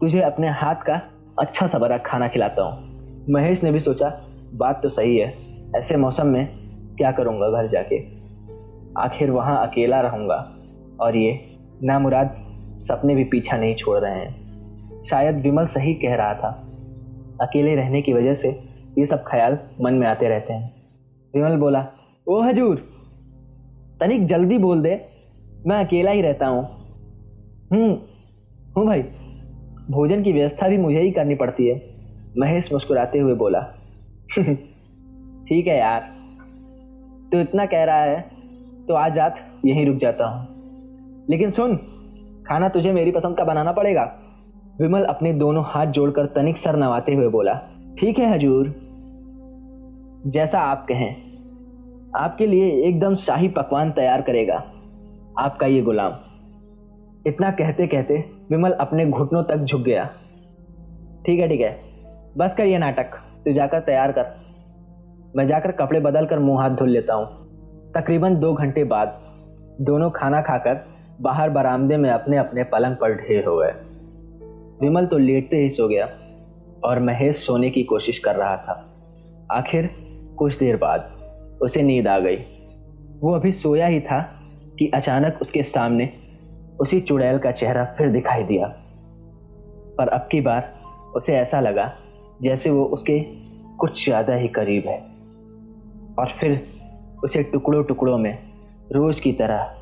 [0.01, 1.03] तुझे अपने हाथ का
[1.39, 2.91] अच्छा सा बड़ा खाना खिलाता हूँ।
[3.31, 4.23] महेश ने भी सोचा,
[4.55, 5.35] बात तो सही है।
[5.77, 6.49] ऐसे मौसम में
[6.97, 8.01] क्या करूँगा घर जाके?
[8.99, 10.53] आखिर वहाँ अकेला रहूँगा।
[11.01, 12.47] और ये नामुराद
[12.79, 14.40] सपने भी पीछा नहीं छोड़ रहे हैं।
[15.11, 16.49] शायद विमल सही कह रहा था।
[17.41, 18.49] अकेले रहने की वजह से
[18.99, 20.73] ये सब ख्याल मन में आते रहते हैं।
[21.35, 21.87] विमल बोला,
[22.29, 22.77] ओ हजूर,
[24.01, 25.05] तनिक जल्दी बोल दे,
[25.67, 26.69] मैं अकेला ही रहता हूँ।
[27.73, 27.97] हम्म
[28.77, 29.03] हूँ भाई,
[29.91, 31.83] भोजन की व्यवस्था भी मुझे ही करनी पड़ती है,
[32.39, 33.61] महेश मुस्कुराते हुए बोला।
[35.49, 36.01] ठीक है यार
[37.33, 38.31] तो इतना कह रहा है
[38.89, 40.47] तो आज रात यहीं रुक जाता हूँ।
[41.31, 41.77] लेकिन सुन,
[42.49, 44.20] खाना तुझे मेरी पसंद का बनाना पड़ेगा?
[44.81, 47.55] विमल अपने दोनों हाथ जोड़कर तनिक सर नवाते हुए बोला,
[47.99, 48.69] ठीक है हजूर,
[50.27, 51.11] जैसा आप कहें।
[52.17, 54.55] आपके लिए एकदम शाही पकवान तैयार करेगा,
[55.39, 56.15] आपका ये गुलाम।
[57.27, 58.19] इतना कहते कहते
[58.51, 60.05] विमल अपने घुटनों तक झुक गया।
[61.27, 61.79] ठीक है ठीक है,
[62.39, 63.15] बस कर ये नाटक,
[63.45, 64.35] तू जाकर तैयार कर।
[65.37, 67.27] मैं जाकर कपड़े बदल कर मुँह हाथ धुल लेता हूँ।
[67.95, 69.21] तकरीबन दो घंटे बाद
[69.83, 70.85] दोनों खाना खाकर
[71.21, 73.73] बाहर बरामदे में अपने अपने पलंग पर ढेर हो गए।
[74.83, 76.05] विमल तो लेटते ही सो गया
[76.85, 78.73] और महेश सोने की कोशिश कर रहा था।
[79.53, 79.91] आखिर
[80.39, 82.37] कुछ देर बाद उसे नींद आ गई।
[83.21, 84.21] वो अभी सोया ही था
[84.79, 86.09] कि अचानक उसके सामने
[86.81, 88.67] उसी चुड़ैल का चेहरा फिर दिखाई दिया।
[89.99, 90.73] पर अब की बार
[91.17, 91.93] उसे ऐसा लगा
[92.43, 93.19] जैसे वो उसके
[93.77, 94.99] कुछ ज़्यादा ही करीब है।
[96.19, 96.61] और फिर
[97.25, 98.39] उसे टुकड़ों टुकड़ों में
[98.93, 99.77] रोज की तरह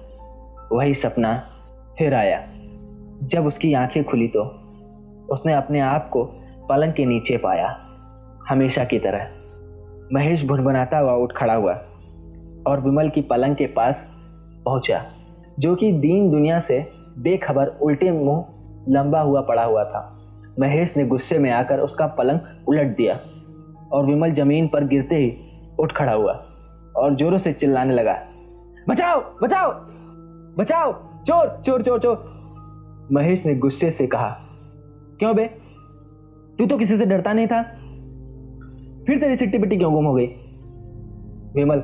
[0.72, 1.36] वही सपना
[1.98, 2.46] फिर आया।
[3.22, 4.42] जब उसकी आँखें खुली तो
[5.30, 6.24] उसने अपने आप को
[6.68, 7.76] पलंग के नीचे पाया।
[8.48, 9.28] हमेशा की तरह,
[10.12, 11.72] महेश भुनभुनाता हुआ उठ खड़ा हुआ
[12.66, 14.06] और विमल की पलंग के पास
[14.64, 15.04] पहुँचा,
[15.58, 16.80] जो कि दीन दुनिया से
[17.18, 18.44] बेखबर उल्टे मुँह
[18.88, 20.00] लंबा हुआ पड़ा हुआ था।
[20.60, 23.18] महेश ने गुस्से में आकर उसका पलंग उलट दिया
[23.92, 25.36] और विमल ज़मीन पर गिरते ही
[25.80, 26.32] उठ खड़ा हुआ
[26.96, 28.18] और जोरों से चिल्लाने लगा,
[28.88, 29.72] बचाओ बचाओ
[30.58, 30.92] बचाओ,
[31.24, 34.28] चोर चोर चोर चोर। महेश ने गुस्से से कहा
[35.18, 35.44] क्यों बे?
[36.58, 37.62] तू तो किसी से डरता नहीं था।
[39.06, 40.26] फिर तेरी सिट्टी पिट्टी क्यों गुम हो गई?
[41.54, 41.82] विमल,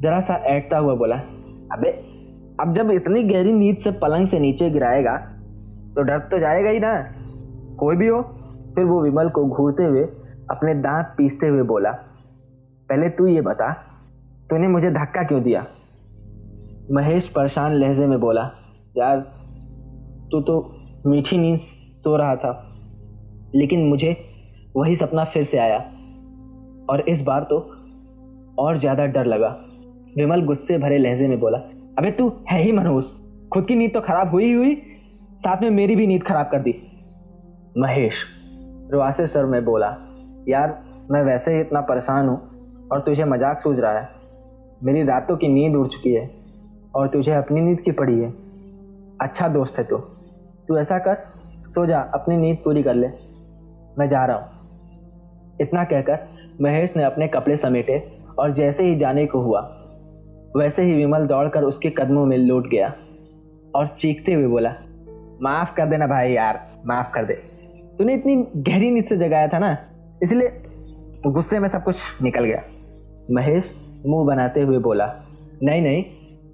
[0.00, 1.16] जरा सा ऐटता हुआ बोला,
[1.72, 1.88] अबे,
[2.60, 5.16] अब जब इतनी गहरी नींद से पलंग से नीचे गिराएगा
[5.94, 7.14] तो डर तो जाएगा ही ना।
[7.78, 8.22] कोई भी हो।
[8.74, 10.02] फिर वो विमल को घूरते हुए
[10.50, 11.90] अपने दांत पीसते हुए बोला,
[12.88, 13.72] पहले तू ये बता,
[14.50, 15.66] तूने मुझे धक्का क्यों दिया?
[16.92, 18.50] महेश परेशान लहजे में बोला,
[18.96, 19.20] यार,
[20.32, 22.50] तू तो मीठी नींद सो रहा था,
[23.54, 24.16] लेकिन मुझे
[24.76, 25.78] वही सपना फिर से आया।
[26.90, 27.58] और इस बार तो
[28.58, 29.48] और ज़्यादा डर लगा।
[30.16, 31.58] विमल गुस्से भरे लहजे में बोला,
[31.98, 33.14] अबे तू है ही मनहूस।
[33.52, 34.74] खुद की नींद तो खराब हुई हुई,
[35.34, 36.74] साथ में मेरी भी नींद खराब कर दी।
[37.78, 38.14] महेश
[38.92, 39.96] रुआसे सर में बोला,
[40.48, 40.78] यार,
[41.10, 42.38] मैं वैसे ही इतना परेशान हूँ
[42.92, 44.08] और तुझे मज़ाक सूझ रहा है।
[44.82, 46.30] मेरी रातों की नींद उड़ चुकी है
[46.94, 48.32] और तुझे अपनी नींद की पड़ी है।
[49.20, 50.17] अच्छा दोस्त है तू तू।
[50.76, 51.16] ऐसा कर,
[51.66, 53.08] सो जा, अपनी नींद पूरी कर ले।
[53.98, 56.26] मैं जा रहा हूँ। इतना कहकर
[56.60, 57.98] महेश ने अपने कपड़े समेटे
[58.38, 59.60] और जैसे ही जाने को हुआ,
[60.56, 62.92] वैसे ही विमल दौड़कर उसके कदमों में लौट गया
[63.74, 64.74] और चीखते हुए बोला,
[65.42, 67.34] माफ़ कर देना भाई यार, माफ़ कर दे।
[67.98, 69.76] तूने इतनी गहरी नींद से जगाया था ना,
[70.22, 70.62] इसलिए
[71.26, 72.62] गुस्से में सब कुछ निकल गया।
[73.30, 73.74] महेश
[74.06, 75.12] मुँह बनाते हुए बोला,
[75.62, 76.02] नहीं नहीं,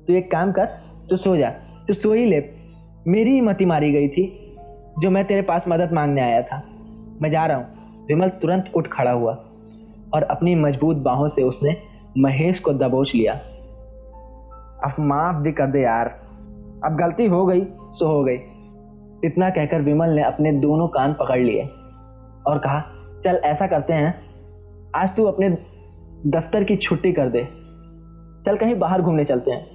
[0.07, 0.67] तू एक काम कर,
[1.11, 1.51] तू सो जा,
[1.89, 2.41] तू सो ही ले
[3.09, 4.57] मेरी ही मती मारी गई थी,
[4.99, 6.63] जो मैं तेरे पास मदद मांगने आया था।
[7.23, 7.67] मैं जा रहा हूँ।
[8.07, 9.45] विमल तुरंत उठ खड़ा हुआ
[10.15, 11.77] और अपनी मज़बूत बाहों से उसने
[12.19, 13.33] महेश को दबोच लिया।
[14.85, 16.07] अब माफ़ भी कर दे यार।
[16.85, 18.39] अब गलती हो गई, सो हो गई।
[19.25, 21.63] इतना कहकर विमल ने अपने दोनों कान पकड़ लिए
[22.47, 22.85] और कहा,
[23.25, 24.21] चल, ऐसा करते हैं।
[24.97, 25.51] आज तू अपने
[26.27, 27.45] दफ्तर की छुट्टी कर दे।
[28.47, 29.67] चल, कहीं बाहर घूमने चलते हैं।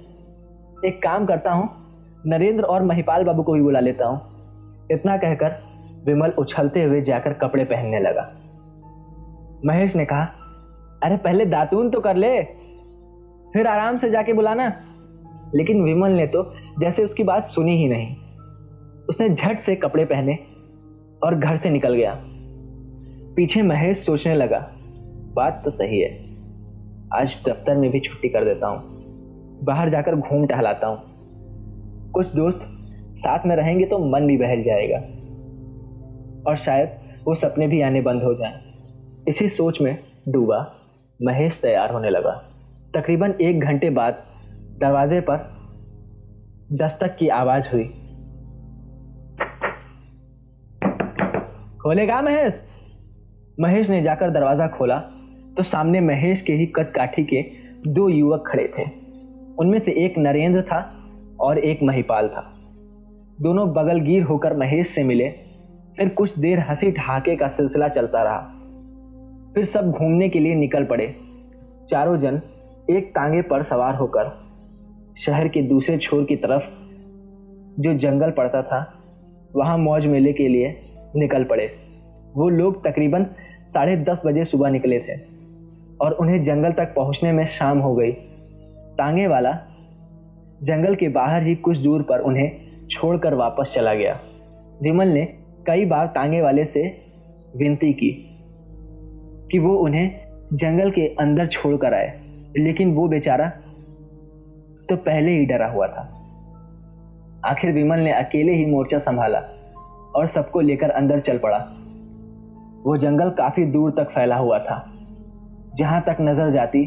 [0.84, 1.89] एक काम करता हूँ
[2.26, 4.20] नरेंद्र और महिपाल बाबू को भी बुला लेता हूँ।
[4.90, 5.62] इतना कहकर
[6.04, 8.32] विमल उछलते हुए जाकर कपड़े पहनने लगा।
[9.64, 10.22] महेश ने कहा,
[11.02, 12.42] अरे, पहले दातून तो कर ले,
[13.52, 14.72] फिर आराम से जाके बुलाना।
[15.54, 18.16] लेकिन विमल ने तो जैसे उसकी बात सुनी ही नहीं।
[19.08, 20.38] उसने झट से कपड़े पहने
[21.24, 22.16] और घर से निकल गया।
[23.36, 24.70] पीछे महेश सोचने लगा,
[25.34, 26.18] बात तो सही है,
[27.14, 29.00] आज दफ्तर में भी छुट्टी कर देता हूँ।
[29.64, 31.09] बाहर जाकर घूम टहलाता हूँ।
[32.14, 32.60] कुछ दोस्त
[33.16, 34.98] साथ में रहेंगे तो मन भी बहल जाएगा।
[36.50, 36.88] और शायद
[37.26, 38.60] वो सपने भी आने बंद हो जाएँ।
[39.28, 40.74] इसी सोच में डूबा
[41.22, 42.30] महेश तैयार होने लगा।
[42.94, 44.22] तकरीबन एक घंटे बाद
[44.80, 45.36] दरवाजे पर
[46.72, 47.84] दस्तक की आवाज़ हुई।
[51.82, 52.60] खोलेगा महेश?
[53.60, 54.98] महेश ने जाकर दरवाज़ा खोला
[55.56, 57.42] तो सामने महेश के ही कद काठी के
[57.86, 58.82] दो युवक खड़े थे।
[59.58, 60.99] उनमें से एक नरेंद्र था
[61.40, 62.52] और एक महिपाल था।
[63.40, 65.28] दोनों बगलगीर होकर महेश से मिले।
[65.96, 68.38] फिर कुछ देर हँसी ठहाके का सिलसिला चलता रहा।
[69.54, 71.16] फिर सब घूमने के लिए निकल पड़े।
[71.90, 72.40] चारों जन
[72.90, 74.38] एक तांगे पर सवार होकर
[75.20, 76.62] शहर के दूसरे छोर की तरफ़
[77.82, 78.94] जो जंगल पड़ता था,
[79.56, 80.80] वहाँ मौज मेले के लिए
[81.16, 81.72] निकल पड़े।
[82.36, 83.26] वो लोग तकरीबन
[83.74, 85.20] साढ़े दस बजे सुबह निकले थे
[86.00, 88.12] और उन्हें जंगल तक पहुँचने में शाम हो गई।
[88.98, 89.58] तांगे वाला
[90.60, 94.18] जंगल के बाहर ही कुछ दूर पर उन्हें छोड़कर वापस चला गया।
[94.82, 95.24] विमल ने
[95.66, 96.82] कई बार तांगे वाले से
[97.56, 98.10] विनती की
[99.52, 100.10] कि वो उन्हें
[100.52, 102.12] जंगल के अंदर छोड़कर आए,
[102.56, 103.48] लेकिन वो बेचारा
[104.88, 106.02] तो पहले ही डरा हुआ था।
[107.46, 109.38] आखिर विमल ने अकेले ही मोर्चा संभाला
[110.16, 111.58] और सबको लेकर अंदर चल पड़ा।
[112.84, 114.84] वो जंगल काफ़ी दूर तक फैला हुआ था।
[115.76, 116.84] जहाँ तक नज़र जाती,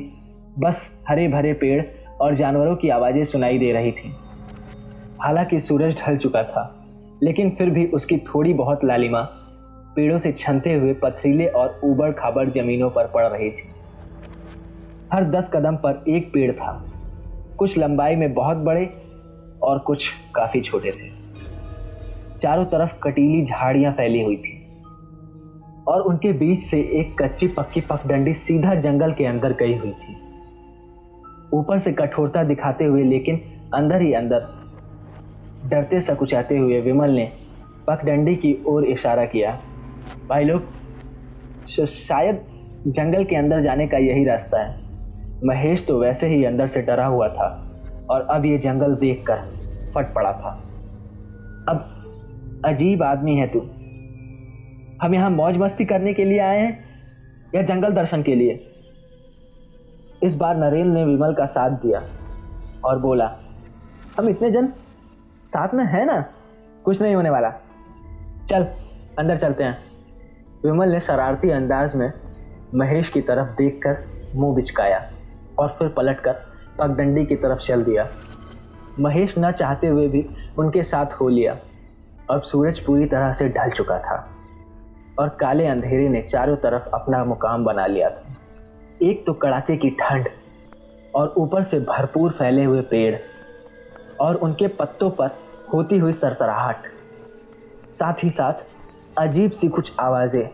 [0.60, 1.82] बस हरे भरे पेड़
[2.24, 4.14] और जानवरों की आवाज़ें सुनाई दे रही थी।
[5.22, 6.64] हालाँकि सूरज ढल चुका था,
[7.24, 9.22] लेकिन फिर भी उसकी थोड़ी बहुत लालिमा
[9.96, 13.70] पेड़ों से छनते हुए पथरीले और ऊबड़ खाबड़ जमीनों पर पड़ रही थी।
[15.14, 16.72] हर दस कदम पर एक पेड़ था।
[17.58, 18.86] कुछ लंबाई में बहुत बड़े
[19.64, 21.10] और कुछ काफ़ी छोटे थे।
[22.40, 24.58] चारों तरफ़ कटीली झाड़ियाँ फैली हुई थी
[25.88, 30.23] और उनके बीच से एक कच्ची पक्की पगडंडी सीधा जंगल के अंदर गई हुई थी।
[31.54, 33.42] ऊपर से कठोरता दिखाते हुए, लेकिन
[33.74, 34.48] अंदर ही अंदर
[35.66, 37.32] डरते सकुचाते हुए विमल ने
[37.88, 39.52] पगडंडी की ओर इशारा किया।
[40.30, 40.62] भाई लोग
[41.88, 42.42] शायद
[42.88, 44.82] जंगल के अंदर जाने का यही रास्ता है।
[45.46, 47.48] महेश तो वैसे ही अंदर से डरा हुआ था
[48.10, 49.36] और अब ये जंगल देखकर
[49.96, 50.52] फट पड़ा था।
[51.70, 53.60] अब अजीब आदमी है तू।
[55.02, 56.78] हम यहाँ मौज मस्ती करने के लिए आए हैं
[57.56, 58.54] या जंगल दर्शन के लिए?
[60.24, 62.02] इस बार नरेंद्र ने विमल का साथ दिया
[62.86, 63.36] और बोला,
[64.20, 64.68] हम इतने जन
[65.48, 66.26] साथ में है ना?
[66.86, 67.54] कुछ नहीं होने वाला।
[68.50, 68.64] चल,
[69.20, 69.78] अंदर चलते हैं।
[70.64, 72.14] विमल ने शरारती अंदाज में
[72.76, 73.98] महेश की तरफ़ देखकर
[74.36, 75.12] मुँह बिचकाया
[75.60, 76.36] और फिर पलटकर
[76.80, 78.08] पगडंडी की तरफ़ चल दिया।
[79.00, 81.58] महेश न चाहते हुए भी उनके साथ हो लिया।
[82.30, 84.30] अब सूरज पूरी तरह से ढल चुका था
[85.20, 88.23] और काले अंधेरे ने चारों तरफ़ अपना मुकाम बना लिया था।
[89.02, 90.28] एक तो कड़ाके की ठंड
[91.16, 93.16] और ऊपर से भरपूर फैले हुए पेड़
[94.22, 95.32] और उनके पत्तों पर
[95.74, 96.86] होती हुई सरसराहट।
[98.00, 98.64] साथ ही साथ
[99.18, 100.48] अजीब सी कुछ आवाज़ें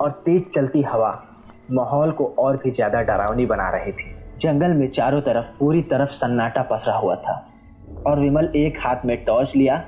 [0.00, 1.10] और तेज चलती हवा
[1.70, 6.10] माहौल को और भी ज़्यादा डरावनी बना रही थी। जंगल में चारों तरफ़ पूरी तरफ़
[6.12, 7.34] सन्नाटा पसरा हुआ था
[8.06, 9.84] और विमल एक हाथ में टॉर्च लिया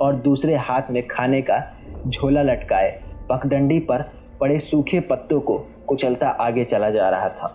[0.00, 1.62] और दूसरे हाथ में खाने का
[2.08, 2.90] झोला लटकाए।
[3.30, 4.02] पगडंडी पर
[4.40, 7.46] पड़े सूखे पत्तों को कुचलता आगे चला जा रहा था।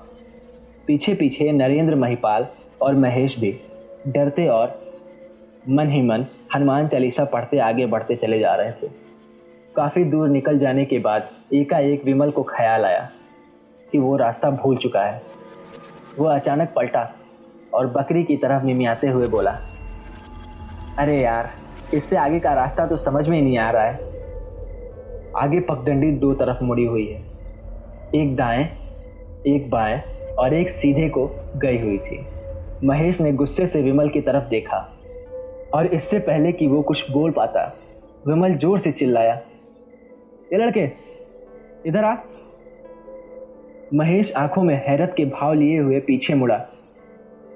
[0.88, 2.47] पीछे पीछे नरेंद्र महिपाल
[2.82, 3.59] और महेश भी
[4.07, 4.79] डरते और
[5.69, 6.25] मन ही मन
[6.55, 8.88] हनुमान चालीसा पढ़ते आगे बढ़ते चले जा रहे थे।
[9.75, 13.09] काफ़ी दूर निकल जाने के बाद एकाएक विमल को ख्याल आया
[13.91, 15.21] कि वो रास्ता भूल चुका है।
[16.19, 17.09] वो अचानक पलटा
[17.73, 19.51] और बकरी की तरफ़ मिमियाते हुए बोला,
[20.99, 21.49] अरे यार,
[21.93, 24.09] इससे आगे का रास्ता तो समझ में ही नहीं आ रहा है।
[25.38, 27.30] आगे पगडंडी दो तरफ़ मुड़ी हुई है।
[28.16, 28.64] एक दाएँ,
[29.47, 30.01] एक बाएँ
[30.39, 32.20] और एक सीधे को गई हुई थी।
[32.84, 34.78] महेश ने गुस्से से विमल की तरफ़ देखा
[35.74, 37.64] और इससे पहले कि वो कुछ बोल पाता,
[38.28, 39.34] विमल ज़ोर से चिल्लाया,
[40.53, 40.89] ये लड़के,
[41.86, 42.16] इधर आ।
[43.93, 46.62] महेश आँखों में हैरत के भाव लिए हुए पीछे मुड़ा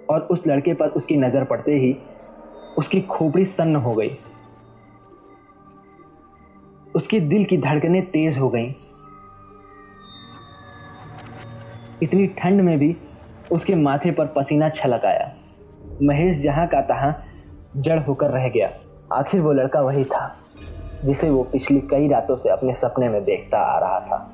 [0.09, 1.95] और उस लड़के पर उसकी नज़र पड़ते ही
[2.77, 4.17] उसकी खोपड़ी सन्न हो गई।
[6.95, 8.73] उसके दिल की धड़कनें तेज हो गईं।
[12.03, 12.95] इतनी ठंड में भी
[13.51, 15.31] उसके माथे पर पसीना छलक आया।
[16.01, 17.11] महेश जहाँ का तहां
[17.81, 18.69] जड़ होकर रह गया।
[19.13, 20.35] आखिर वो लड़का वही था,
[21.05, 24.31] जिसे वो पिछली कई रातों से अपने सपने में देखता आ रहा था।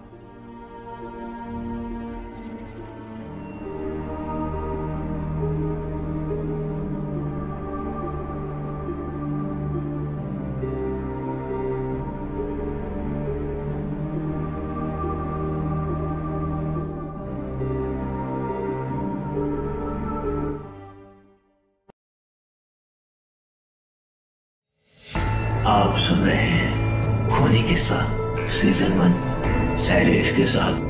[30.52, 30.90] साथ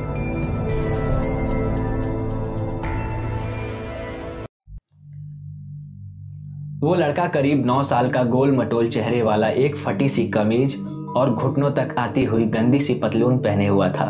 [6.80, 10.76] वो लड़का करीब नौ साल का गोल मटोल चेहरे वाला एक फटी सी कमीज
[11.16, 14.08] और घुटनों तक आती हुई गंदी सी पतलून पहने हुआ था।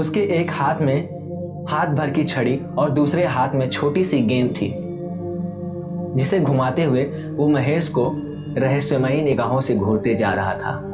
[0.00, 4.50] उसके एक हाथ में हाथ भर की छड़ी और दूसरे हाथ में छोटी सी गेंद
[4.50, 4.72] थी,
[6.18, 7.04] जिसे घुमाते हुए
[7.36, 8.10] वो महेश को
[8.58, 10.93] रहस्यमयी निगाहों से घूरते जा रहा था।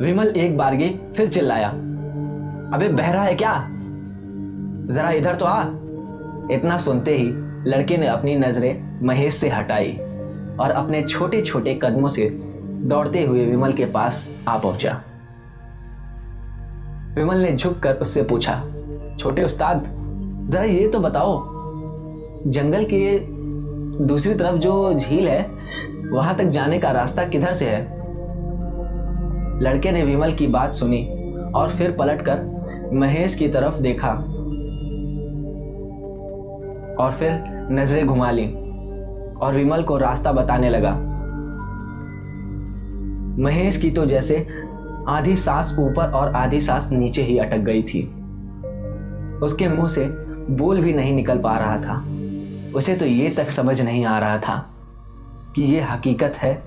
[0.00, 1.68] विमल एक बारगी फिर चिल्लाया।
[2.74, 3.52] अबे, बहरा है क्या?
[4.90, 5.62] जरा इधर तो आ।
[6.50, 7.24] इतना सुनते ही
[7.70, 9.92] लड़के ने अपनी नज़रें महेश से हटाई
[10.60, 12.28] और अपने छोटे छोटे कदमों से
[12.84, 15.00] दौड़ते हुए विमल के पास आ पहुँचा।
[17.16, 18.60] विमल ने झुककर उससे पूछा,
[19.18, 19.84] छोटे उस्ताद,
[20.50, 21.42] जरा ये तो बताओ,
[22.46, 23.18] जंगल के
[24.04, 25.50] दूसरी तरफ़ जो झील है,
[26.10, 28.03] वहाँ तक जाने का रास्ता किधर से है?
[29.62, 31.04] लड़के ने विमल की बात सुनी
[31.54, 34.10] और फिर पलटकर महेश की तरफ़ देखा
[37.04, 38.46] और फिर नज़रें घुमा ली
[39.36, 40.90] और विमल को रास्ता बताने लगा।
[43.42, 44.46] महेश की तो जैसे
[45.08, 48.02] आधी सांस ऊपर और आधी सांस नीचे ही अटक गई थी।
[49.42, 50.04] उसके मुँह से
[50.50, 52.04] बोल भी नहीं निकल पा रहा था।
[52.74, 54.70] उसे तो ये तक समझ नहीं आ रहा था
[55.56, 56.62] कि ये हकीकत है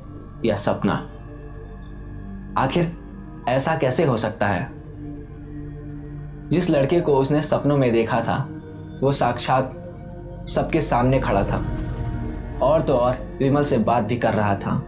[0.46, 1.10] या सपना।
[2.58, 2.92] आखिर
[3.50, 4.70] ऐसा कैसे हो सकता है?
[6.50, 8.38] जिस लड़के को उसने सपनों में देखा था
[9.02, 9.74] वो साक्षात
[10.50, 11.62] सबके सामने खड़ा था।
[12.62, 14.82] और तो और विमल से बात भी कर रहा था।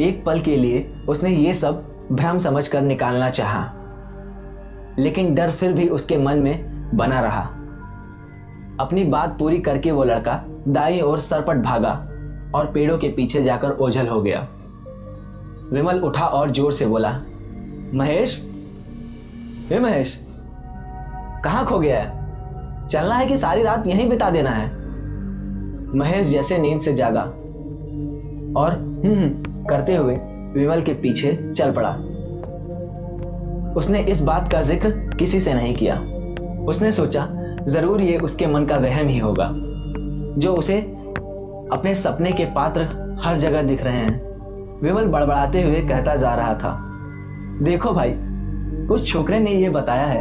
[0.00, 3.64] एक पल के लिए उसने ये सब भ्रम समझकर निकालना चाहा,
[4.98, 7.42] लेकिन डर फिर भी उसके मन में बना रहा।
[8.80, 11.92] अपनी बात पूरी करके वो लड़का दाई ओर सरपट भागा
[12.54, 14.46] और पेड़ों के पीछे जाकर ओझल हो गया।
[15.72, 17.10] विमल उठा और ज़ोर से बोला
[17.94, 18.40] महेश?
[19.70, 20.18] हे महेश
[21.44, 22.88] कहाँ खो गया है?
[22.88, 24.68] चलना है कि सारी रात यहीं बिता देना है?
[25.98, 27.22] महेश जैसे नींद से जागा
[28.60, 30.16] और हम्म, हम्म करते हुए
[30.54, 31.90] विमल के पीछे चल पड़ा।
[33.72, 35.96] उसने इस बात का ज़िक्र किसी से नहीं किया।
[36.68, 37.28] उसने सोचा
[37.68, 39.50] ज़रूर ये उसके मन का वहम ही होगा
[40.40, 40.78] जो उसे
[41.72, 42.82] अपने सपने के पात्र
[43.22, 44.29] हर जगह दिख रहे हैं।
[44.82, 46.76] विमल बड़बड़ाते हुए कहता जा रहा था,
[47.62, 48.12] देखो भाई,
[48.86, 50.20] उस छोकरे ने यह बताया है,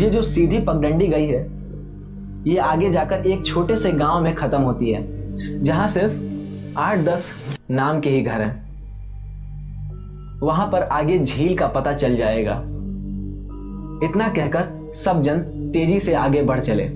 [0.00, 1.44] ये जो सीधी पगडंडी गई है,
[2.46, 5.04] ये आगे जाकर एक छोटे से गाँव में खत्म होती है,
[5.64, 7.30] जहाँ सिर्फ़ आठ दस
[7.70, 8.64] नाम के ही घर हैं।
[10.40, 12.54] वहाँ पर आगे झील का पता चल जाएगा।
[14.02, 15.38] इतना कहकर सब जन
[15.72, 16.88] तेज़ी से आगे बढ़ चले।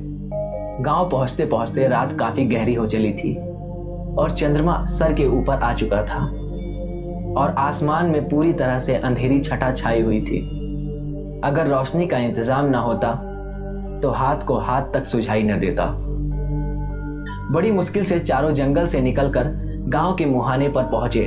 [0.82, 3.34] गाँव पहुँचते पहुँचते रात काफ़ी गहरी हो चली थी,
[4.14, 6.28] और चंद्रमा सर के ऊपर आ चुका था।
[7.36, 10.38] और आसमान में पूरी तरह से अंधेरी छटा छाई हुई थी।
[11.44, 13.12] अगर रोशनी का इंतज़ाम ना होता
[14.02, 15.86] तो हाथ को हाथ तक सुझाई न देता।
[17.52, 19.52] बड़ी मुश्किल से चारों जंगल से निकलकर
[19.88, 21.26] गाँव के मुहाने पर पहुँचे।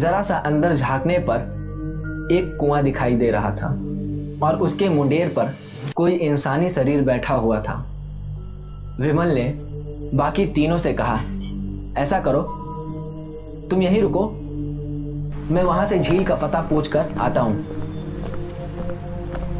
[0.00, 3.68] जरा सा अंदर झांकने पर एक कुआँ दिखाई दे रहा था
[4.42, 5.54] और उसके मुंडेर पर
[5.96, 7.74] कोई इंसानी शरीर बैठा हुआ था।
[9.00, 9.52] विमल ने
[10.14, 11.18] बाकी तीनों से कहा,
[11.98, 12.40] ऐसा करो
[13.70, 14.28] तुम यहीं रुको।
[15.50, 17.58] मैं वहाँ से झील का पता पूछ कर आता हूँ।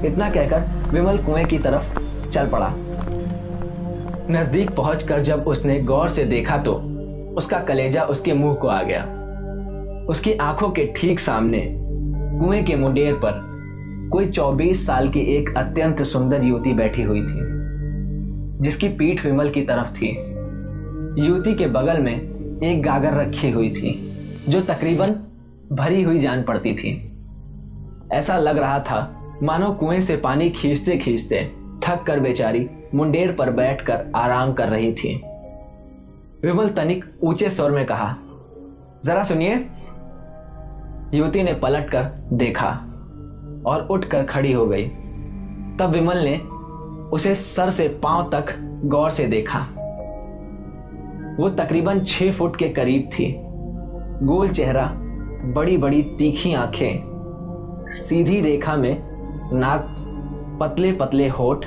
[0.05, 2.73] इतना कहकर विमल कुएँ की तरफ़ चल पड़ा।
[4.31, 6.73] नज़दीक पहुंचकर जब उसने गौर से देखा तो
[7.37, 9.03] उसका कलेजा उसके मुँह को आ गया।
[10.11, 11.63] उसकी आँखों के ठीक सामने
[12.39, 13.45] कुएँ के मुंडेर पर
[14.13, 17.41] कोई 24 साल की एक अत्यंत सुंदर युवती बैठी हुई थी,
[18.63, 20.11] जिसकी पीठ विमल की तरफ़ थी।
[21.19, 23.91] युवती के बगल में एक गागर रखी हुई थी,
[24.49, 25.11] जो तकरीबन
[25.73, 27.13] भरी हुई जान पड़ती थी।
[28.13, 31.53] ऐसा लग रहा था, मानो कुएँ से पानी खींचते खींचते
[31.85, 35.15] थक कर बेचारी मुंडेर पर बैठकर आराम कर रही थी।
[36.45, 38.17] विमल तनिक ऊँचे स्वर में कहा,
[39.05, 39.55] जरा सुनिए।
[41.15, 42.03] युवती ने पलट कर
[42.33, 42.69] देखा
[43.67, 44.89] और उठकर खड़ी हो गई।
[45.79, 46.37] तब विमल ने
[47.09, 49.67] उसे सर से पाँव तक गौर से देखा।
[51.39, 53.35] वो तकरीबन छह फुट के करीब थी।
[54.23, 54.85] गोल चेहरा
[55.47, 58.97] बड़ी बड़ी तीखी आँखें, सीधी रेखा में
[59.53, 59.95] नाक
[60.61, 61.65] पतले पतले होठ,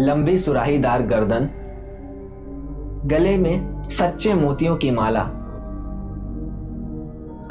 [0.00, 1.48] लंबी सुराहीदार गर्दन,
[3.06, 5.20] गले में सच्चे मोतियों की माला,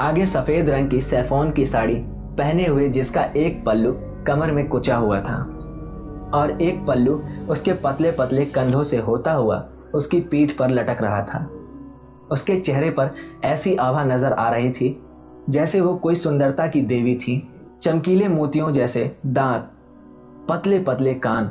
[0.00, 1.94] आगे सफ़ेद रंग की सैफोन की साड़ी
[2.38, 3.92] पहने हुए जिसका एक पल्लू
[4.26, 5.36] कमर में कुचा हुआ था,
[6.34, 11.22] और एक पल्लू उसके पतले पतले कंधों से होता हुआ उसकी पीठ पर लटक रहा
[11.22, 11.48] था।
[12.30, 13.10] उसके चेहरे पर
[13.44, 14.96] ऐसी आभा नज़र आ रही थी,
[15.48, 17.42] जैसे वो कोई सुंदरता की देवी थी।
[17.82, 19.70] चमकीले मोतियों जैसे दांत
[20.48, 21.50] पतले पतले कान,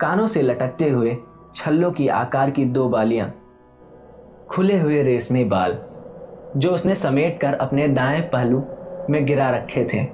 [0.00, 1.16] कानों से लटकते हुए
[1.54, 3.32] छल्लों की आकार की दो बालियाँ,
[4.48, 5.78] खुले हुए रेशमी बाल,
[6.56, 8.62] जो उसने समेट कर अपने दाएँ पहलू
[9.10, 10.06] में गिरा रखे थे।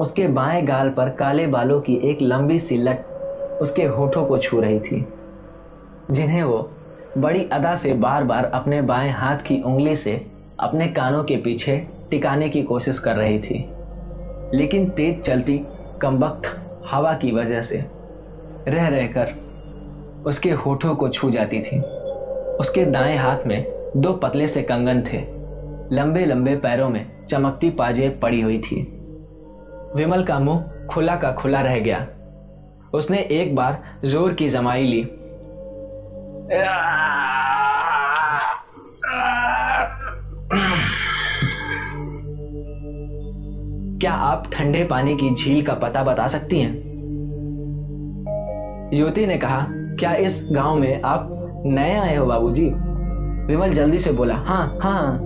[0.00, 3.04] उसके बाएँ गाल पर काले बालों की एक लंबी सी लट
[3.62, 5.06] उसके होठों को छू रही थी।
[6.10, 6.68] जिन्हें वो
[7.18, 10.20] बड़ी अदा से बार बार अपने बाएँ हाथ की उंगली से
[10.60, 11.76] अपने कानों के पीछे
[12.10, 13.64] टिकाने की कोशिश कर रही थी।
[14.54, 15.60] लेकिन तेज चलती
[16.00, 16.50] कमबख्त
[16.90, 17.84] हवा की वजह से
[18.68, 19.32] रह रहकर
[20.26, 21.78] उसके होठों को छू जाती थी।
[22.60, 23.64] उसके दाएँ हाथ में
[23.96, 25.24] दो पतले से कंगन थे।
[25.96, 28.80] लंबे लंबे पैरों में चमकती पाजे पड़ी हुई थी।
[29.96, 32.06] विमल का मुँह खुला का खुला रह गया।
[32.94, 35.02] उसने एक बार ज़ोर की जमाई ली।
[36.52, 36.70] क्या
[44.12, 46.74] आप ठंडे पानी की झील का पता बता सकती हैं?
[48.92, 51.28] युवती ने कहा, क्या इस गाँव में आप
[51.66, 52.72] नए आए हो, बाबूजी?
[53.46, 55.18] विमल जल्दी से बोला हाँ हाँ।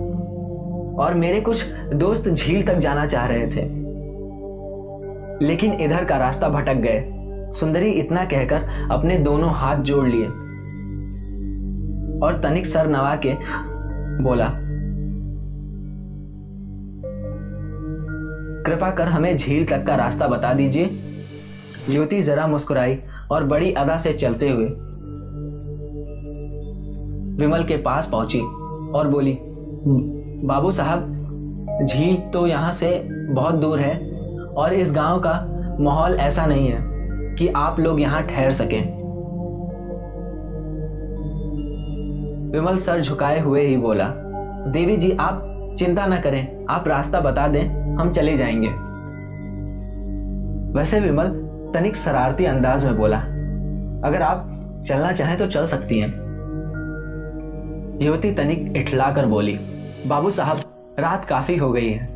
[0.95, 3.81] और मेरे कुछ दोस्त झील तक जाना चाह रहे थे।
[5.45, 7.13] लेकिन इधर का रास्ता भटक गए।
[7.53, 10.40] सुंदरी इतना कहकर अपने दोनों हाथ जोड़ लिए।
[12.23, 13.33] और तनिक सर नवा के
[14.23, 14.47] बोला,
[18.65, 20.89] कृपा कर हमें झील तक का रास्ता बता दीजिए।
[21.89, 22.97] युवती जरा मुस्कुराई
[23.31, 24.65] और बड़ी अदा से चलते हुए
[27.37, 28.39] विमल के पास पहुँची
[28.91, 29.37] और बोली,
[30.45, 31.07] बाबू साहब,
[31.83, 32.91] झील तो यहाँ से
[33.29, 33.93] बहुत दूर है
[34.53, 35.33] और इस गाँव का
[35.79, 39.00] माहौल ऐसा नहीं है कि आप लोग यहाँ ठहर सकें।
[42.51, 44.07] विमल सर झुकाए हुए ही बोला,
[44.67, 47.63] देवी जी, आप चिंता न करें, आप रास्ता बता दें,
[47.95, 48.67] हम चले जाएँगे.
[50.77, 51.27] वैसे विमल
[51.73, 53.17] तनिक शरारती अंदाज में बोला,
[54.07, 56.09] अगर आप चलना चाहें तो चल सकती हैं.
[58.01, 59.57] युवती तनिक इठला कर बोली,
[60.07, 60.59] बाबू साहब,
[60.99, 62.07] रात काफ़ी हो गई है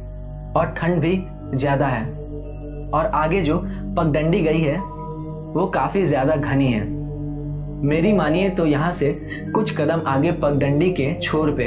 [0.57, 1.23] और ठंड भी
[1.55, 2.03] ज़्यादा है
[2.89, 3.57] और आगे जो
[3.97, 4.77] पगडंडी गई है,
[5.53, 7.04] वो काफ़ी ज़्यादा घनी है।
[7.85, 9.11] मेरी मानिए तो यहाँ से
[9.53, 11.63] कुछ कदम आगे पगडंडी के छोर पे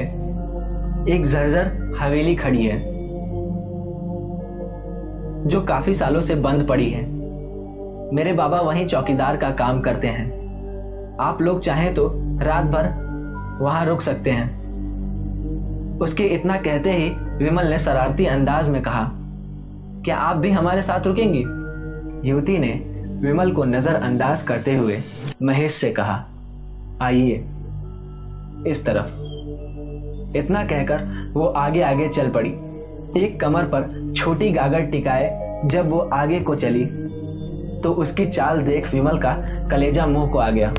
[1.12, 2.78] एक जर्जर हवेली खड़ी है,
[5.48, 7.02] जो काफ़ी सालों से बंद पड़ी है।
[8.14, 10.26] मेरे बाबा वहीं चौकीदार का काम करते हैं।
[11.20, 12.10] आप लोग चाहें तो
[12.42, 12.88] रात भर
[13.60, 14.48] वहाँ रुक सकते हैं।
[16.00, 17.08] उसके इतना कहते ही
[17.38, 19.10] विमल ने शरारती अंदाज में कहा,
[20.04, 21.44] क्या आप भी हमारे साथ रुकेंगी?
[22.28, 22.72] युवती ने
[23.22, 25.00] विमल को नजरअंदाज करते हुए
[25.42, 26.24] महेश से कहा,
[27.02, 27.34] आइए,
[28.66, 32.50] इस तरफ़। इतना कहकर वो आगे आगे चल पड़ी।
[33.16, 36.84] एक कमर पर छोटी गागर टिकाए जब वो आगे को चली
[37.80, 39.32] तो उसकी चाल देख विमल का
[39.70, 40.70] कलेजा मुँह को आ गया।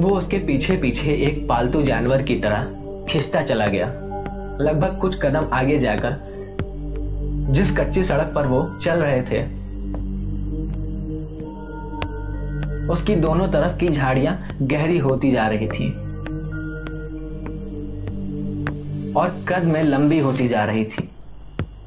[0.00, 2.64] वो उसके पीछे पीछे एक पालतू जानवर की तरह
[3.08, 3.86] खिंचता चला गया।
[4.60, 6.16] लगभग कुछ कदम आगे जाकर
[7.50, 9.63] जिस कच्ची सड़क पर वो चल रहे थे
[12.90, 15.90] उसकी दोनों तरफ़ की झाड़ियाँ गहरी होती जा रही थी
[19.12, 21.08] और कद में लंबी होती जा रही थी।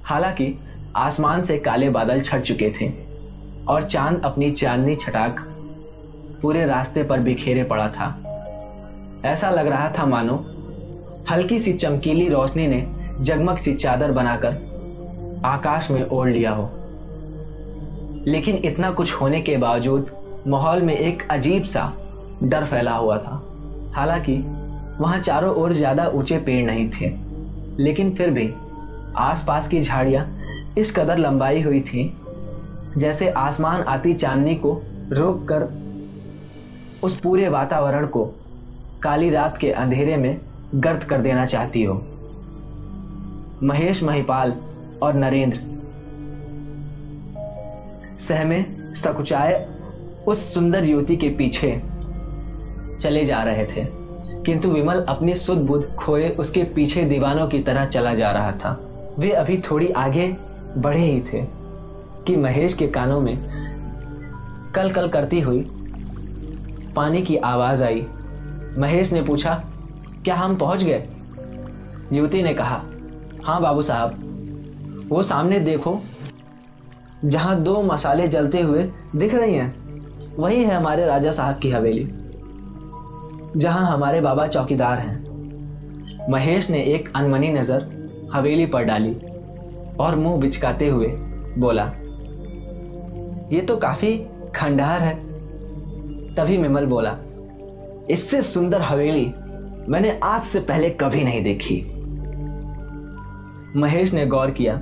[0.03, 0.53] हालाँकि
[0.95, 2.91] आसमान से काले बादल छट चुके थे
[3.67, 5.39] और चाँद अपनी चांदनी छटाक
[6.41, 8.07] पूरे रास्ते पर बिखेरे पड़ा था।
[9.25, 10.35] ऐसा लग रहा था मानो
[11.31, 12.85] हल्की सी चमकीली रोशनी ने
[13.21, 16.69] जगमग सी चादर बनाकर आकाश में ओढ़ लिया हो।
[18.27, 20.11] लेकिन इतना कुछ होने के बावजूद
[20.47, 21.93] माहौल में एक अजीब सा
[22.43, 23.43] डर फैला हुआ था।
[23.95, 24.35] हालाँकि,
[24.99, 27.09] वहाँ चारों ओर ज़्यादा ऊँचे पेड़ नहीं थे।
[27.83, 28.53] लेकिन फिर भी,
[29.17, 30.37] आसपास की झाड़ियाँ
[30.77, 32.13] इस कदर लंबाई हुई थी,
[32.97, 34.81] जैसे आसमान आती चांदनी को
[35.11, 35.67] रोक कर
[37.03, 38.25] उस पूरे वातावरण को
[39.03, 40.39] काली रात के अंधेरे में
[40.75, 41.93] गर्द कर देना चाहती हो।
[43.63, 44.53] महेश महिपाल
[45.01, 45.59] और नरेंद्र
[48.19, 48.65] सहमे
[48.95, 49.76] सकुचाए
[50.27, 51.81] उस सुंदर युवती के पीछे
[53.01, 53.85] चले जा रहे थे।
[54.45, 58.89] किंतु विमल अपने सुध बुध खोए उसके पीछे दीवानों की तरह चला जा रहा था।
[59.19, 60.37] वे अभी थोड़ी आगे
[60.77, 61.45] बढ़े ही थे
[62.27, 63.37] कि महेश के कानों में
[64.75, 65.61] कल कल करती हुई
[66.95, 68.05] पानी की आवाज़ आई।
[68.77, 69.63] महेश ने पूछा,
[70.23, 71.03] क्या हम पहुँच गए?
[72.13, 72.83] युवती ने कहा
[73.43, 75.99] हाँ बाबू साहब। वो सामने देखो,
[77.25, 79.86] जहाँ दो मसाले जलते हुए दिख रही हैं।
[80.37, 82.03] वही है हमारे राजा साहब की हवेली,
[83.57, 87.85] जहाँ हमारे बाबा चौकीदार हैं। महेश ने एक अनमनी नज़र
[88.33, 89.13] हवेली पर डाली
[89.99, 91.07] और मुँह बिचकाते हुए
[91.57, 91.85] बोला,
[93.51, 94.17] ये तो काफ़ी
[94.55, 95.15] खंडहर है।
[96.35, 97.17] तभी मिमल बोला,
[98.09, 99.25] इससे सुंदर हवेली
[99.89, 101.81] मैंने आज से पहले कभी नहीं देखी।
[103.75, 104.73] महेश ने गौर किया,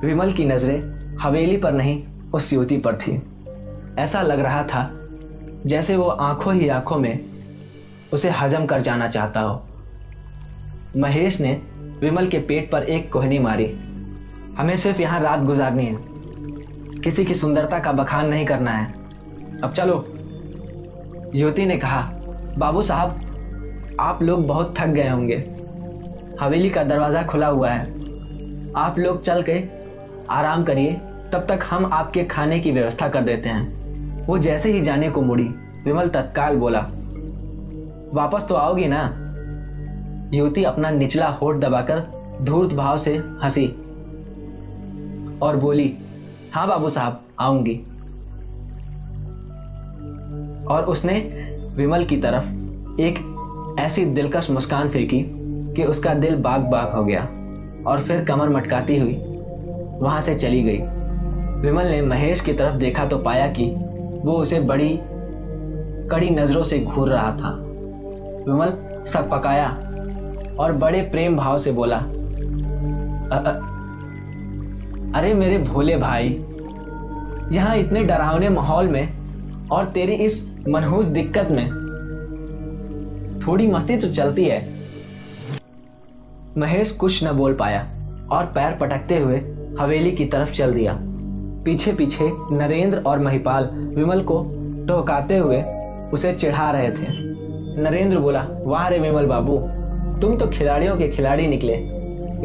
[0.00, 2.02] विमल की नज़रें हवेली पर नहीं,
[2.34, 3.20] उस युवती पर थी।
[3.98, 4.90] ऐसा लग रहा था
[5.66, 7.24] जैसे वो आँखों ही आँखों में
[8.12, 9.62] उसे हजम कर जाना चाहता हो।
[10.96, 11.62] महेश ने
[12.00, 13.66] विमल के पेट पर एक कोहनी मारी।
[14.58, 15.96] हमें सिर्फ़ यहाँ रात गुजारनी है।
[17.00, 18.94] किसी की सुंदरता का बखान नहीं करना है।
[19.64, 20.06] अब चलो।
[21.34, 22.12] युवती ने कहा,
[22.58, 23.10] बाबू साहब,
[24.00, 25.36] आप लोग बहुत थक गए होंगे।
[26.40, 27.82] हवेली का दरवाज़ा खुला हुआ है।
[28.72, 29.64] आप लोग चल के
[30.30, 30.92] आराम करिए,
[31.32, 33.81] तब तक हम आपके खाने की व्यवस्था कर देते हैं।
[34.26, 35.48] वो जैसे ही जाने को मुड़ी,
[35.84, 36.80] विमल तत्काल बोला,
[38.14, 39.02] वापस तो आओगी ना?
[40.34, 42.02] युवती अपना निचला होठ दबाकर
[42.42, 43.66] धूर्त भाव से हँसी
[45.42, 45.92] और बोली
[46.52, 47.74] हाँ बाबू साहब, आऊँगी।
[50.66, 51.14] और उसने
[51.76, 55.24] विमल की तरफ़ एक ऐसी दिलकश मुस्कान फेंकी
[55.74, 57.22] कि उसका दिल बाग बाग हो गया
[57.86, 59.14] और फिर कमर मटकाती हुई
[60.02, 60.78] वहाँ से चली गई।
[61.60, 63.74] विमल ने महेश की तरफ़ देखा तो पाया कि
[64.24, 65.00] वो उसे बड़ी
[66.08, 67.58] कड़ी नज़रों से घूर रहा था।
[68.48, 68.68] विमल
[69.06, 69.68] सक पकाया
[70.58, 73.68] और बड़े प्रेम भाव से बोला अ, अ,
[75.14, 76.28] अरे मेरे भोले भाई
[77.52, 79.08] यहाँ इतने डरावने माहौल में
[79.68, 81.70] और तेरी इस मनहूस दिक्कत में
[83.46, 84.72] थोड़ी मस्ती तो चलती है।
[86.58, 87.80] महेश कुछ न बोल पाया
[88.32, 89.36] और पैर पटकते हुए
[89.80, 90.98] हवेली की तरफ़ चल दिया।
[91.64, 93.64] पीछे पीछे नरेंद्र और महिपाल
[93.96, 94.44] विमल को
[94.88, 95.62] टोकाते हुए
[96.12, 97.06] उसे चिढ़ा रहे थे।
[97.82, 99.58] नरेंद्र बोला, वाह रे विमल बाबू,
[100.20, 101.74] तुम तो खिलाड़ियों के खिलाड़ी निकले।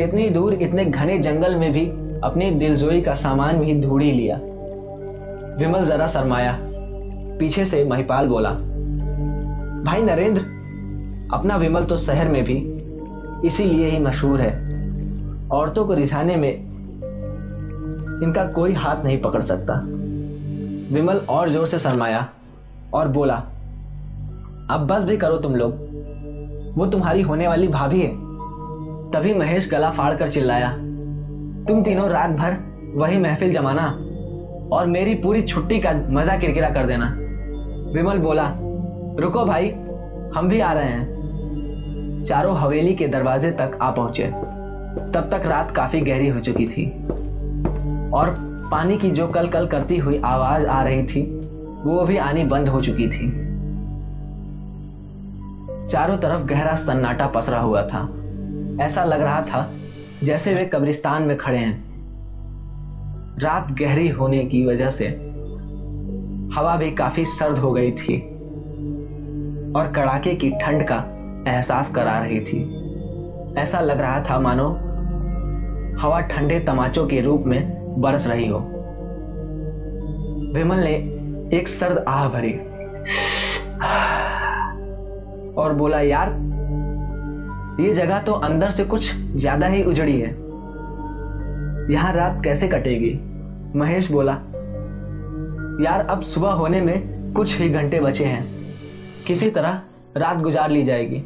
[0.04, 1.86] इतनी दूर इतने घने जंगल में भी
[2.24, 4.40] अपनी दिलजोई का सामान भी ढूंढी लिया।
[5.60, 6.58] विमल जरा शरमाया।
[7.40, 8.50] पीछे से महिपाल बोला,
[9.84, 10.42] भाई नरेंद्र,
[11.34, 12.56] अपना विमल तो शहर में भी
[13.48, 14.52] इसीलिए ही मशहूर है।
[15.50, 16.67] औरतों को रिझाने में
[18.24, 19.74] इनका कोई हाथ नहीं पकड़ सकता।
[20.94, 22.28] विमल और ज़ोर से शरमाया
[22.94, 23.36] और बोला,
[24.72, 25.86] अब बस भी करो तुम लोग।
[26.78, 28.12] वो तुम्हारी होने वाली भाभी है।
[29.12, 30.70] तभी महेश गला फाड़ कर चिल्लाया,
[31.68, 32.58] तुम तीनों रात भर
[32.96, 33.88] वही महफिल जमाना
[34.72, 37.06] और मेरी पूरी छुट्टी का मज़ा किरकिरा कर देना।
[37.94, 38.52] विमल बोला,
[39.20, 39.70] रुको भाई,
[40.36, 44.26] हम भी आ रहे हैं। चारों हवेली के दरवाजे तक आ पहुँचे।
[45.14, 46.86] तब तक रात काफ़ी गहरी हो चुकी थी।
[48.14, 48.36] और
[48.72, 51.40] पानी की जो कल कल करती हुई आवाज़ आ रही थी,
[51.84, 53.48] वो भी आनी बंद हो चुकी थी।
[55.90, 58.10] चारों तरफ़ गहरा सन्नाटा पसरा हुआ था।
[58.82, 59.72] ऐसा लग रहा था
[60.24, 61.88] जैसे वे कब्रिस्तान में खड़े हैं।
[63.40, 65.08] रात गहरी होने की वजह से
[66.56, 68.22] हवा भी काफ़ी सर्द हो गई थी
[69.76, 71.04] और कड़ाके की ठंड का
[71.48, 72.88] एहसास करा रही थी।
[73.58, 74.70] ऐसा लग रहा था, मानो,
[76.02, 78.60] हवा ठंडे तमाचों के रूप में बरस रही हो।
[80.54, 80.94] विमल ने
[81.58, 82.52] एक सर्द आह भरी,
[85.54, 86.30] और बोला, यार,
[87.82, 90.30] ये जगह तो अंदर से कुछ ज़्यादा ही उजड़ी है।
[91.92, 93.14] यहाँ रात कैसे कटेगी?
[93.76, 94.34] महेश बोला,
[95.84, 98.46] यार, अब सुबह होने में कुछ ही घंटे बचे हैं।
[99.28, 99.82] किसी तरह
[100.18, 101.24] रात गुजार ली जाएगी।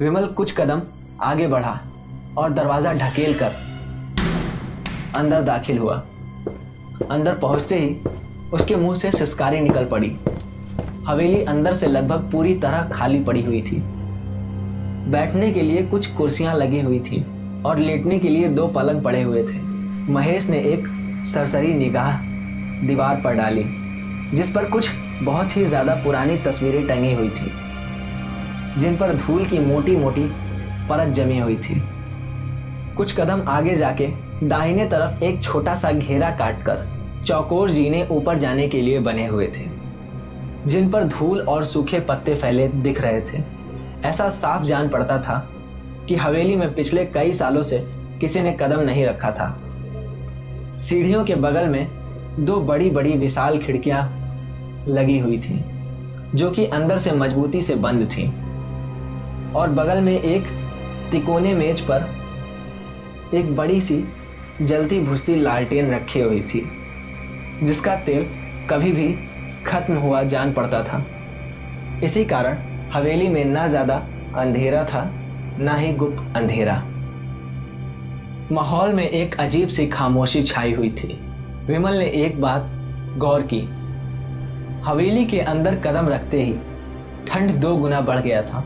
[0.00, 0.82] विमल कुछ कदम
[1.22, 1.78] आगे बढ़ा
[2.38, 3.67] और दरवाज़ा ढकेल कर
[5.16, 5.94] अंदर दाखिल हुआ।
[7.10, 7.96] अंदर पहुँचते ही
[8.52, 10.16] उसके मुँह से सिस्कारी निकल पड़ी।
[11.06, 13.80] हवेली अंदर से लगभग पूरी तरह खाली पड़ी हुई थी।
[15.10, 17.24] बैठने के लिए कुछ कुर्सियाँ लगी हुई थी
[17.66, 19.60] और लेटने के लिए दो पलंग पड़े हुए थे।
[20.12, 20.86] महेश ने एक
[21.26, 22.20] सरसरी निगाह
[22.86, 23.64] दीवार पर डाली,
[24.34, 24.90] जिस पर कुछ
[25.22, 27.50] बहुत ही ज़्यादा पुरानी तस्वीरें टंगी हुई थी,
[28.80, 30.24] जिन पर धूल की मोटी मोटी
[30.88, 31.82] परत जमी हुई थी।
[32.96, 34.06] कुछ कदम आगे जाके
[34.42, 36.86] दाहिने तरफ़ एक छोटा सा घेरा काटकर
[37.26, 39.64] चौकोर जीने ऊपर जाने के लिए बने हुए थे,
[40.66, 43.42] जिन पर धूल और सूखे पत्ते फैले दिख रहे थे।
[44.04, 45.38] ऐसा साफ़ जान पड़ता था
[46.08, 47.78] कि हवेली में पिछले कई सालों से
[48.20, 49.48] किसी ने कदम नहीं रखा था।
[50.78, 51.86] सीढ़ियों के बगल में
[52.40, 54.02] दो बड़ी बड़ी विशाल खिड़कियाँ
[54.88, 55.60] लगी हुई थी,
[56.34, 58.26] जो कि अंदर से मजबूती से बंद थी।
[59.54, 60.46] और बगल में एक
[61.10, 62.06] तिकोने मेज पर
[63.34, 63.96] एक बड़ी सी
[64.60, 66.62] जलती भुजती लालटेन रखी हुई थी,
[67.62, 68.26] जिसका तेल
[68.70, 69.08] कभी भी
[69.66, 71.04] खत्म हुआ जान पड़ता था।
[72.04, 72.58] इसी कारण
[72.92, 74.02] हवेली में ना ज़्यादा
[74.36, 75.10] अंधेरा था,
[75.58, 76.82] ना ही गुप्त अंधेरा।
[78.52, 81.18] माहौल में एक अजीब सी खामोशी छाई हुई थी।
[81.66, 82.70] विमल ने एक बात
[83.18, 83.60] गौर की,
[84.84, 86.54] हवेली के अंदर कदम रखते ही
[87.28, 88.64] ठंड दो गुना बढ़ गया था।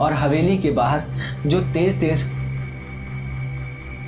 [0.00, 1.02] और हवेली के बाहर
[1.46, 2.24] जो तेज तेज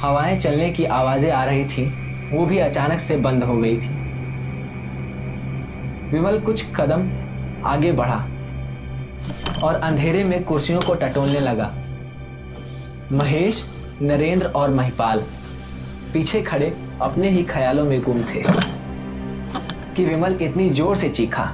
[0.04, 1.84] हवाएँ चलने की आवाज़ें आ रही थी,
[2.30, 3.88] वो भी अचानक से बंद हो गई थी।
[6.10, 7.08] विमल कुछ कदम
[7.66, 8.16] आगे बढ़ा
[9.64, 11.70] और अंधेरे में कुर्सियों को टटोलने लगा।
[13.12, 13.64] महेश,
[14.02, 15.22] नरेंद्र और महिपाल
[16.12, 18.42] पीछे खड़े अपने ही ख्यालों में गुम थे
[19.96, 21.50] कि विमल इतनी ज़ोर से चीखा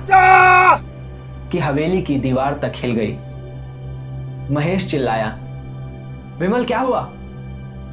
[1.53, 3.17] कि हवेली की दीवार तक हिल गई।
[4.55, 5.29] महेश चिल्लाया,
[6.39, 7.09] विमल, क्या हुआ?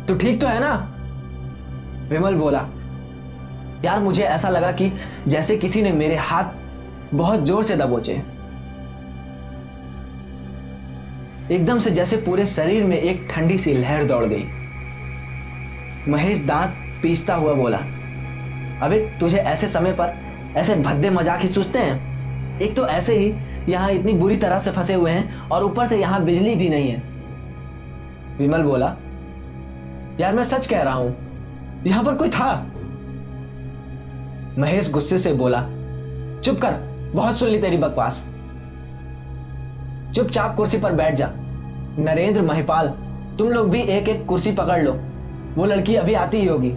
[0.08, 0.74] तू ठीक तो है ना?
[2.10, 2.66] विमल बोला,
[3.86, 4.91] यार, मुझे ऐसा लगा कि
[5.28, 8.14] जैसे किसी ने मेरे हाथ बहुत ज़ोर से दबोचे।
[11.51, 14.43] एकदम से जैसे पूरे शरीर में एक ठंडी सी लहर दौड़ गई।
[16.12, 17.78] महेश दांत पीसता हुआ बोला,
[18.82, 20.14] अबे, तुझे ऐसे समय पर
[20.58, 22.60] ऐसे भद्दे मज़ाक ही सोचते हैं?
[22.60, 23.34] एक तो ऐसे ही
[23.70, 26.89] यहाँ इतनी बुरी तरह से फंसे हुए हैं और ऊपर से यहाँ बिजली भी नहीं
[26.91, 27.01] है।
[28.38, 28.95] विमल बोला
[30.20, 31.15] यार मैं सच कह रहा हूँ,
[31.86, 32.53] यहाँ पर कोई था?
[34.57, 35.61] महेश गुस्से से बोला,
[36.43, 36.74] चुप कर,
[37.15, 38.24] बहुत सुन ली तेरी बकवास।
[40.15, 41.30] चुपचाप कुर्सी पर बैठ जा।
[41.99, 42.88] नरेंद्र, महिपाल,
[43.38, 44.93] तुम लोग भी एक एक कुर्सी पकड़ लो।
[45.55, 46.72] वो लड़की अभी आती ही होगी।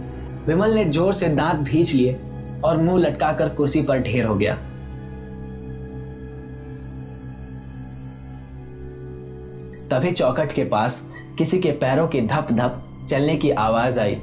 [0.47, 2.19] विमल ने ज़ोर से दांत भींच लिए
[2.63, 4.55] और मुँह लटकाकर कुर्सी पर ढेर हो गया।
[9.89, 11.01] तभी चौकट के पास
[11.37, 12.81] किसी के पैरों की धप धप
[13.11, 14.15] चलने की आवाज़ आई।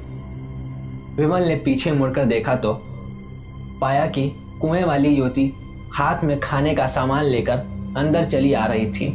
[1.15, 2.73] विमल ने पीछे मुड़कर देखा तो
[3.81, 4.31] पाया कि
[4.61, 5.53] कुएँ वाली युवती
[5.93, 7.57] हाथ में खाने का सामान लेकर
[7.97, 9.07] अंदर चली आ रही थी।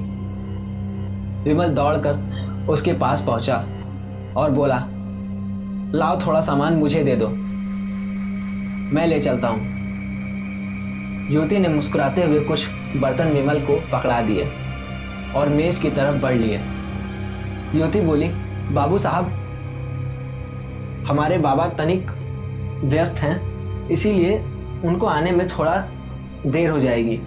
[1.45, 3.57] विमल दौड़कर उसके पास पहुँचा
[4.37, 4.87] और बोला,
[5.95, 7.29] लाओ थोड़ा सामान, मुझे दे दो।
[8.95, 9.61] मैं ले चलता हूँ।
[11.31, 12.67] युवती ने मुस्कुराते हुए कुछ
[12.97, 14.49] बर्तन विमल को पकड़ा दिए
[15.37, 16.61] और मेज की तरफ़ बढ़ लिए।
[17.75, 18.29] युवती बोली,
[18.73, 19.41] बाबू साहब
[21.07, 22.11] हमारे बाबा तनिक
[22.85, 24.39] व्यस्त हैं, इसीलिए
[24.85, 25.77] उनको आने में थोड़ा
[26.47, 27.19] देर हो जाएगी।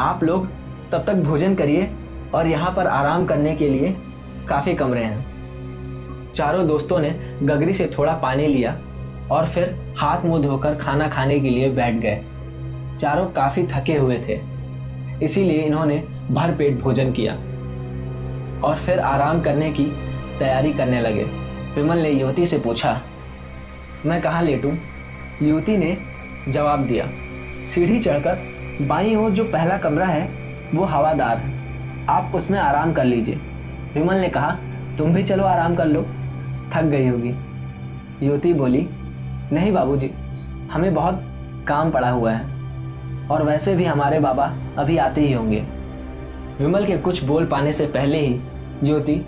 [0.00, 0.46] आप लोग
[0.92, 1.90] तब तक भोजन करिए
[2.34, 3.94] और यहाँ पर आराम करने के लिए
[4.48, 7.10] काफ़ी कमरे हैं। चारों दोस्तों ने
[7.42, 8.76] गगरी से थोड़ा पानी लिया
[9.30, 12.22] और फिर हाथ मुँह धोकर खाना खाने के लिए बैठ गए।
[13.00, 14.40] चारों काफ़ी थके हुए थे,
[15.24, 17.34] इसीलिए इन्होंने भर पेट भोजन किया
[18.62, 19.84] और फिर आराम करने की
[20.38, 21.26] तैयारी करने लगे।
[21.74, 23.00] विमल ने युवती से पूछा,
[24.06, 24.72] मैं कहाँ लेटूं?
[25.42, 25.96] युवती ने
[26.48, 27.06] जवाब दिया,
[27.74, 28.38] सीढ़ी चढ़कर
[28.82, 30.28] बाई ओर जो पहला कमरा है,
[30.74, 33.34] वो हवादार है। आप उसमें आराम कर लीजिए।
[33.94, 34.56] विमल ने कहा,
[34.98, 36.02] तुम भी चलो आराम कर लो।
[36.72, 37.34] थक गई होगी।
[38.22, 38.86] युवती बोली,
[39.52, 40.10] नहीं बाबूजी,
[40.72, 41.22] हमें बहुत
[41.68, 45.64] काम पड़ा हुआ है, और वैसे भी हमारे बाबा अभी आते ही होंगे।
[46.58, 48.40] विमल के कुछ बोल पाने से पहले ही
[48.84, 49.20] ज्योति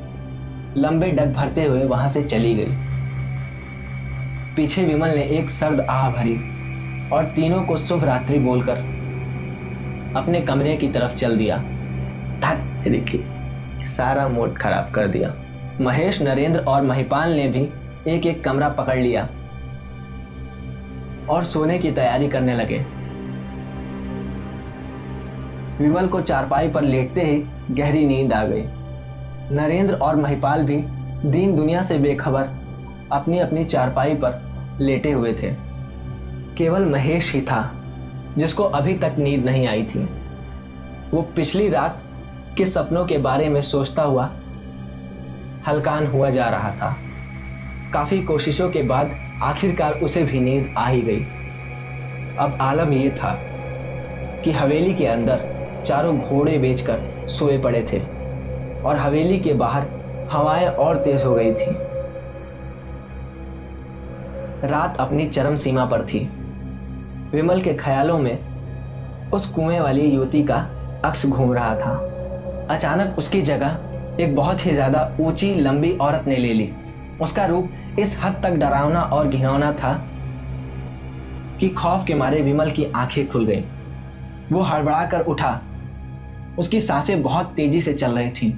[0.77, 2.75] लंबे डग भरते हुए वहाँ से चली गई।
[4.57, 6.37] पीछे विमल ने एक सर्द आह भरी
[7.11, 8.77] और तीनों को शुभ रात्रि बोलकर
[10.16, 11.62] अपने कमरे की तरफ़ चल दिया।
[12.85, 13.25] देखिए,
[13.89, 15.35] सारा मूड खराब कर दिया।
[15.81, 17.68] महेश, नरेंद्र और महिपाल ने भी
[18.11, 19.29] एक एक कमरा पकड़ लिया
[21.31, 22.79] और सोने की तैयारी करने लगे।
[25.79, 27.43] विमल को चारपाई पर लेटते ही
[27.75, 28.64] गहरी नींद आ गई।
[29.53, 30.76] नरेंद्र और महिपाल भी
[31.30, 32.49] दीन दुनिया से बेखबर
[33.12, 34.40] अपनी अपनी चारपाई पर
[34.80, 35.55] लेटे हुए थे।
[36.59, 37.74] केवल महेश ही था,
[38.38, 40.09] जिसको अभी तक नींद नहीं आई थी।
[41.11, 42.03] वो पिछली रात
[42.57, 44.30] के सपनों के बारे में सोचता हुआ
[45.66, 46.97] हलकान हुआ जा रहा था।
[47.92, 49.11] काफ़ी कोशिशों के बाद
[49.42, 51.20] आखिरकार उसे भी नींद आ ही गई।
[52.38, 53.38] अब आलम यह था
[54.45, 55.40] कि हवेली के अंदर
[55.86, 58.14] चारों घोड़े बेचकर सोए पड़े थे।
[58.87, 59.87] और हवेली के बाहर
[60.30, 61.70] हवाएँ और तेज हो गई थी।
[64.68, 66.20] रात अपनी चरम सीमा पर थी।
[67.32, 68.39] विमल के ख्यालों में
[69.32, 70.57] उस कुएँ वाली युवती का
[71.05, 71.93] अक्स घूम रहा था।
[72.70, 73.78] अचानक उसकी जगह
[74.20, 76.70] एक बहुत ही ज़्यादा ऊँची, लंबी औरत ने ले ली।
[77.20, 79.93] उसका रूप इस हद तक डरावना और घिनौना था
[81.61, 83.62] कि खौफ के मारे विमल की आँखें खुल गईं।
[84.53, 85.61] वो हड़बड़ा कर उठा।
[86.59, 88.53] उसकी साँसें बहुत तेज़ी से चल रही थीं।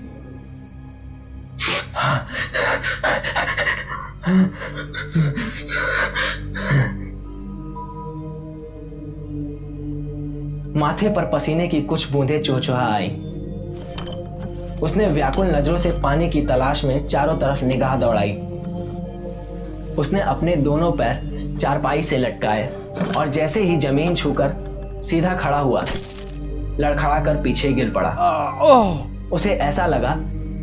[10.76, 13.08] माथे पर पसीने की कुछ बूंदें चोचुहा आई।
[14.82, 18.32] उसने व्याकुल नज़रों से पानी की तलाश में चारों तरफ़ निगाह दौड़ाई।
[19.98, 22.68] उसने अपने दोनों पैर चारपाई से लटकाए
[23.16, 25.84] और जैसे ही ज़मीन छूकर सीधा खड़ा हुआ
[26.80, 28.10] लड़खड़ा कर पीछे गिर पड़ा।
[29.32, 30.14] उसे ऐसा लगा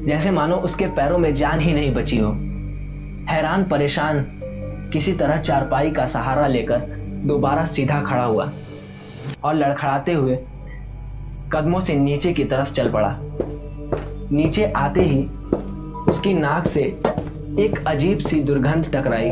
[0.08, 2.53] जैसे मानो उसके पैरों में जान ही नहीं बची हो।
[3.30, 4.26] हैरान, परेशान,
[4.94, 6.80] किसी तरह चारपाई का सहारा लेकर
[7.26, 8.50] दोबारा सीधा खड़ा हुआ
[9.44, 10.38] और लड़खड़ाते हुए
[11.54, 13.16] कदमों से नीचे की तरफ़ चल पड़ा।
[14.32, 15.24] नीचे आते ही
[16.12, 16.82] उसकी नाक से
[17.60, 19.30] एक अजीब सी दुर्गंध टकराई।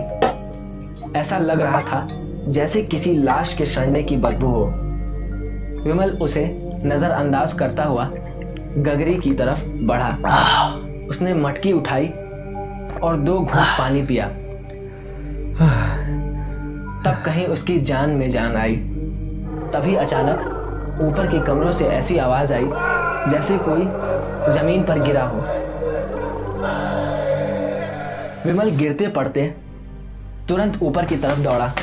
[1.19, 2.07] ऐसा लग रहा था
[2.47, 4.65] जैसे किसी लाश के सड़ने की बदबू हो।
[5.83, 6.45] विमल उसे
[6.85, 8.09] नजरअंदाज करता हुआ
[8.77, 10.17] गगरी की तरफ़ बढ़ा।
[11.09, 12.11] उसने मटकी उठाई
[13.03, 14.27] और दो घूट पानी पिया।
[17.03, 18.75] तब कहीं उसकी जान में जान आई।
[19.73, 22.65] तभी अचानक ऊपर के कमरों से ऐसी आवाज़ आई
[23.31, 23.85] जैसे कोई
[24.53, 25.39] ज़मीन पर गिरा हो।
[28.45, 29.53] विमल गिरते पड़ते
[30.47, 31.73] तुरंत ऊपर की तरफ़ दौड़ा।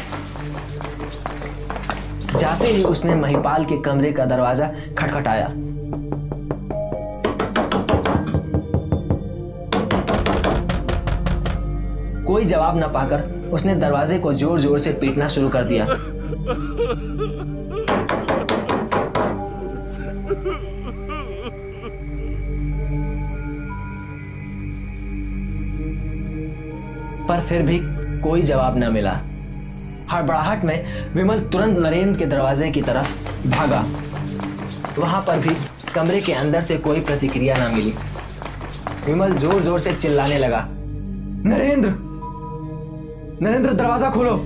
[2.30, 4.66] जाते ही उसने महिपाल के कमरे का दरवाज़ा
[4.98, 5.46] खटखटाया।
[12.28, 13.20] कोई जवाब न पाकर
[13.52, 15.86] उसने दरवाजे को ज़ोर ज़ोर से पीटना शुरू कर दिया।
[27.28, 27.78] पर फिर भी
[28.22, 29.12] कोई जवाब न मिला।
[30.10, 33.84] हड़बड़ाहट में विमल तुरंत नरेंद्र के दरवाजे की तरफ़ भागा।
[34.98, 35.54] वहाँ पर भी
[35.94, 37.94] कमरे के अंदर से कोई प्रतिक्रिया ना मिली।
[39.06, 40.66] विमल ज़ोर ज़ोर से चिल्लाने लगा,
[41.46, 41.94] नरेंद्र!
[43.42, 44.36] नरेंद्र, दरवाज़ा खोलो।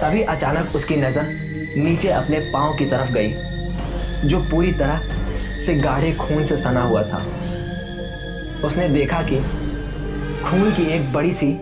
[0.00, 1.28] तभी अचानक उसकी नज़र
[1.76, 3.30] नीचे अपने पाँव की तरफ़ गई,
[4.28, 5.00] जो पूरी तरह
[5.60, 7.22] से गाढ़े खून से सना हुआ था।
[8.64, 9.38] उसने देखा कि
[10.44, 11.52] खून की एक बड़ी सी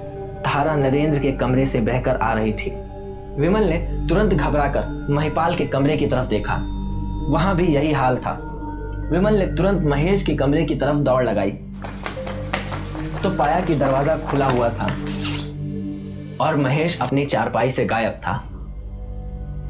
[0.45, 2.71] धारा नरेंद्र के कमरे से बहकर आ रही थी।
[3.39, 3.79] विमल ने
[4.09, 6.59] तुरंत घबराकर महिपाल के कमरे की तरफ़ देखा।
[7.31, 8.39] वहाँ भी यही हाल था।
[9.13, 11.51] विमल ने तुरंत महेश के कमरे की तरफ़ दौड़ लगाई।
[13.23, 14.95] तो पाया कि दरवाज़ा खुला हुआ था।
[16.41, 18.43] और महेश अपनी चारपाई से गायब था।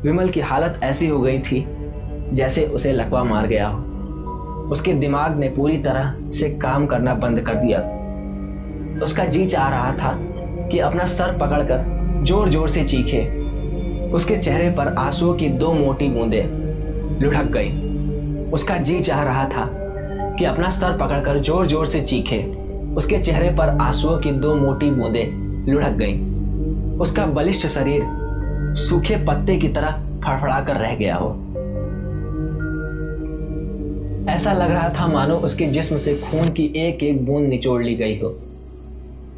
[0.05, 1.65] विमल की हालत ऐसी हो गई थी,
[2.33, 3.83] जैसे उसे लकवा मार गया हो।
[4.65, 7.79] उसके दिमाग ने पूरी तरह से काम करना बंद कर दिया।
[9.05, 10.17] उसका जी चाह रहा था
[10.69, 13.23] कि अपना सर पकड़कर ज़ोर ज़ोर से चीखे।
[14.13, 16.43] उसके चेहरे पर आंसुओं की दो मोटी बूंदे
[17.21, 19.69] लुढ़क गई। उसका जी चाह रहा था
[20.39, 22.43] कि अपना सर पकड़कर ज़ोर ज़ोर से चीखे।
[22.97, 25.25] उसके चेहरे पर आंसुओं की दो मोटी बूंदे
[25.69, 26.34] लुढ़क गई।
[27.01, 28.03] उसका बलिष्ठ शरीर
[28.77, 29.91] सूखे पत्ते की तरह
[30.25, 31.31] फड़फड़ा कर रह गया हो।
[34.29, 37.95] ऐसा लग रहा था मानो उसके जिस्म से खून की एक एक बूंद निचोड़ ली
[37.95, 38.35] गई हो।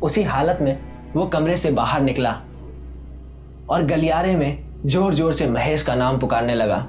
[0.02, 0.78] उसी हालत में
[1.14, 2.36] वो कमरे से बाहर निकला
[3.70, 6.86] और गलियारे में ज़ोर ज़ोर से महेश का नाम पुकारने लगा।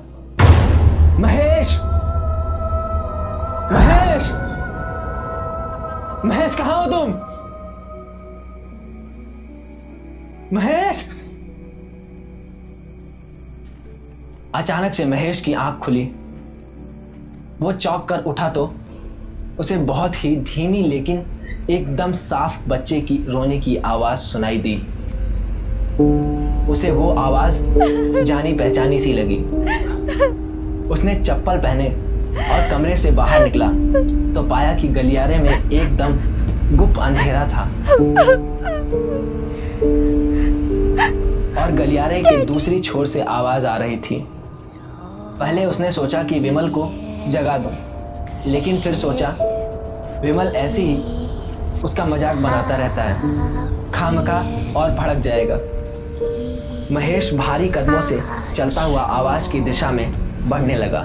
[1.20, 1.68] महेश!
[3.72, 4.30] महेश!
[6.26, 7.27] महेश, कहाँ हो तुम?
[10.54, 10.98] महेश!
[14.56, 16.04] अचानक से महेश की आँख खुली।
[17.62, 18.74] वो चौंक कर उठा तो
[19.60, 21.24] उसे बहुत ही धीमी लेकिन
[21.70, 24.76] एकदम साफ़ बच्चे की रोने की आवाज़ सुनाई दी।
[26.72, 27.60] उसे वो आवाज़
[28.24, 29.38] जानी पहचानी सी लगी।
[30.90, 31.90] उसने चप्पल पहने
[32.48, 33.68] और कमरे से बाहर निकला।
[34.34, 36.18] तो पाया कि गलियारे में एकदम
[36.78, 37.70] गुप्त अंधेरा था।
[41.58, 44.26] और गलियारे के दूसरी छोर से आवाज़ आ रही थी।
[45.40, 46.90] पहले उसने सोचा कि विमल को
[47.30, 47.72] जगा दूँ,
[48.48, 49.36] लेकिन फिर सोचा
[50.22, 50.96] विमल ऐसे ही
[51.84, 54.38] उसका मज़ाक बनाता रहता है खामका
[54.80, 55.60] और भड़क जाएगा।
[56.92, 58.20] महेश भारी कदमों से
[58.56, 60.12] चलता हुआ आवाज़ की दिशा में
[60.50, 61.02] बढ़ने लगा।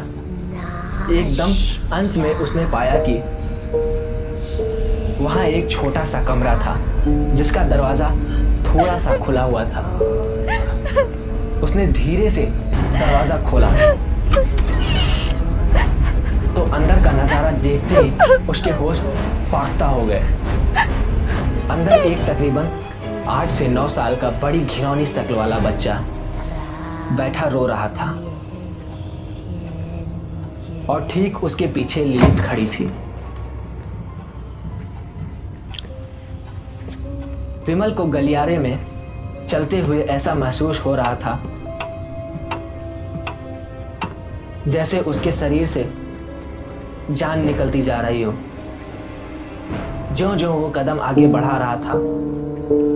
[1.12, 1.52] एकदम
[1.96, 3.14] अंत में उसने पाया कि
[5.24, 6.76] वहाँ एक छोटा सा कमरा था
[7.34, 8.10] जिसका दरवाज़ा
[8.64, 9.80] थोड़ा सा खुला हुआ था।
[11.62, 13.70] उसने धीरे से दरवाज़ा खोला।
[16.54, 19.00] तो अंदर का नज़ारा देखते ही उसके होश
[19.52, 20.20] फाकता हो गए।
[21.70, 22.70] अंदर एक तकरीबन
[23.28, 25.94] आठ से नौ साल का बड़ी घिनौनी शक्ल वाला बच्चा
[27.16, 28.10] बैठा रो रहा था।
[30.90, 32.84] और ठीक उसके पीछे लिलित खड़ी थी।
[37.66, 38.78] विमल को गलियारे में
[39.52, 41.42] चलते हुए ऐसा महसूस हो रहा था
[44.68, 45.92] जैसे उसके शरीर से
[47.10, 48.32] जान निकलती जा रही हो।
[50.12, 51.92] जो जो वो कदम आगे बढ़ा रहा था,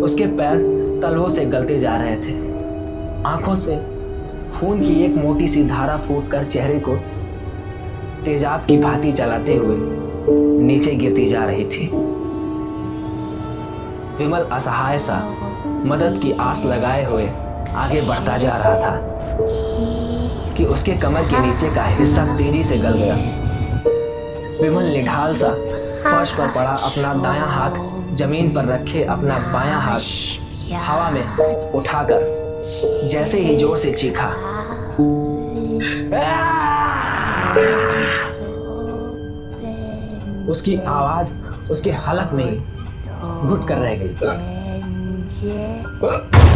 [0.05, 0.57] उसके पैर
[1.03, 2.35] तलवों से गलते जा रहे थे।
[3.23, 3.77] आँखों से
[4.57, 6.97] खून की एक मोटी सी धारा फूट कर चेहरे को
[8.25, 9.77] तेजाब की भांति चलाते हुए
[10.63, 11.87] नीचे गिरती जा रही थी।
[14.19, 15.46] विमल असहाय सा
[15.87, 17.27] मदद की आस लगाए हुए
[17.77, 18.95] आगे बढ़ता जा रहा था
[20.57, 23.15] कि उसके कमर के नीचे का हिस्सा तेज़ी से गल गया।
[24.63, 25.49] विमल निढाल सा
[26.05, 33.09] फर्श पर पड़ा अपना दायां हाथ ज़मीन पर रखे अपना बायां हाथ हवा में उठाकर
[33.11, 34.29] जैसे ही ज़ोर से चीखा।
[40.51, 41.33] उसकी आवाज़
[41.71, 42.59] उसके हलक में
[43.47, 44.56] घुट कर रह गई।
[45.41, 46.56] 姐。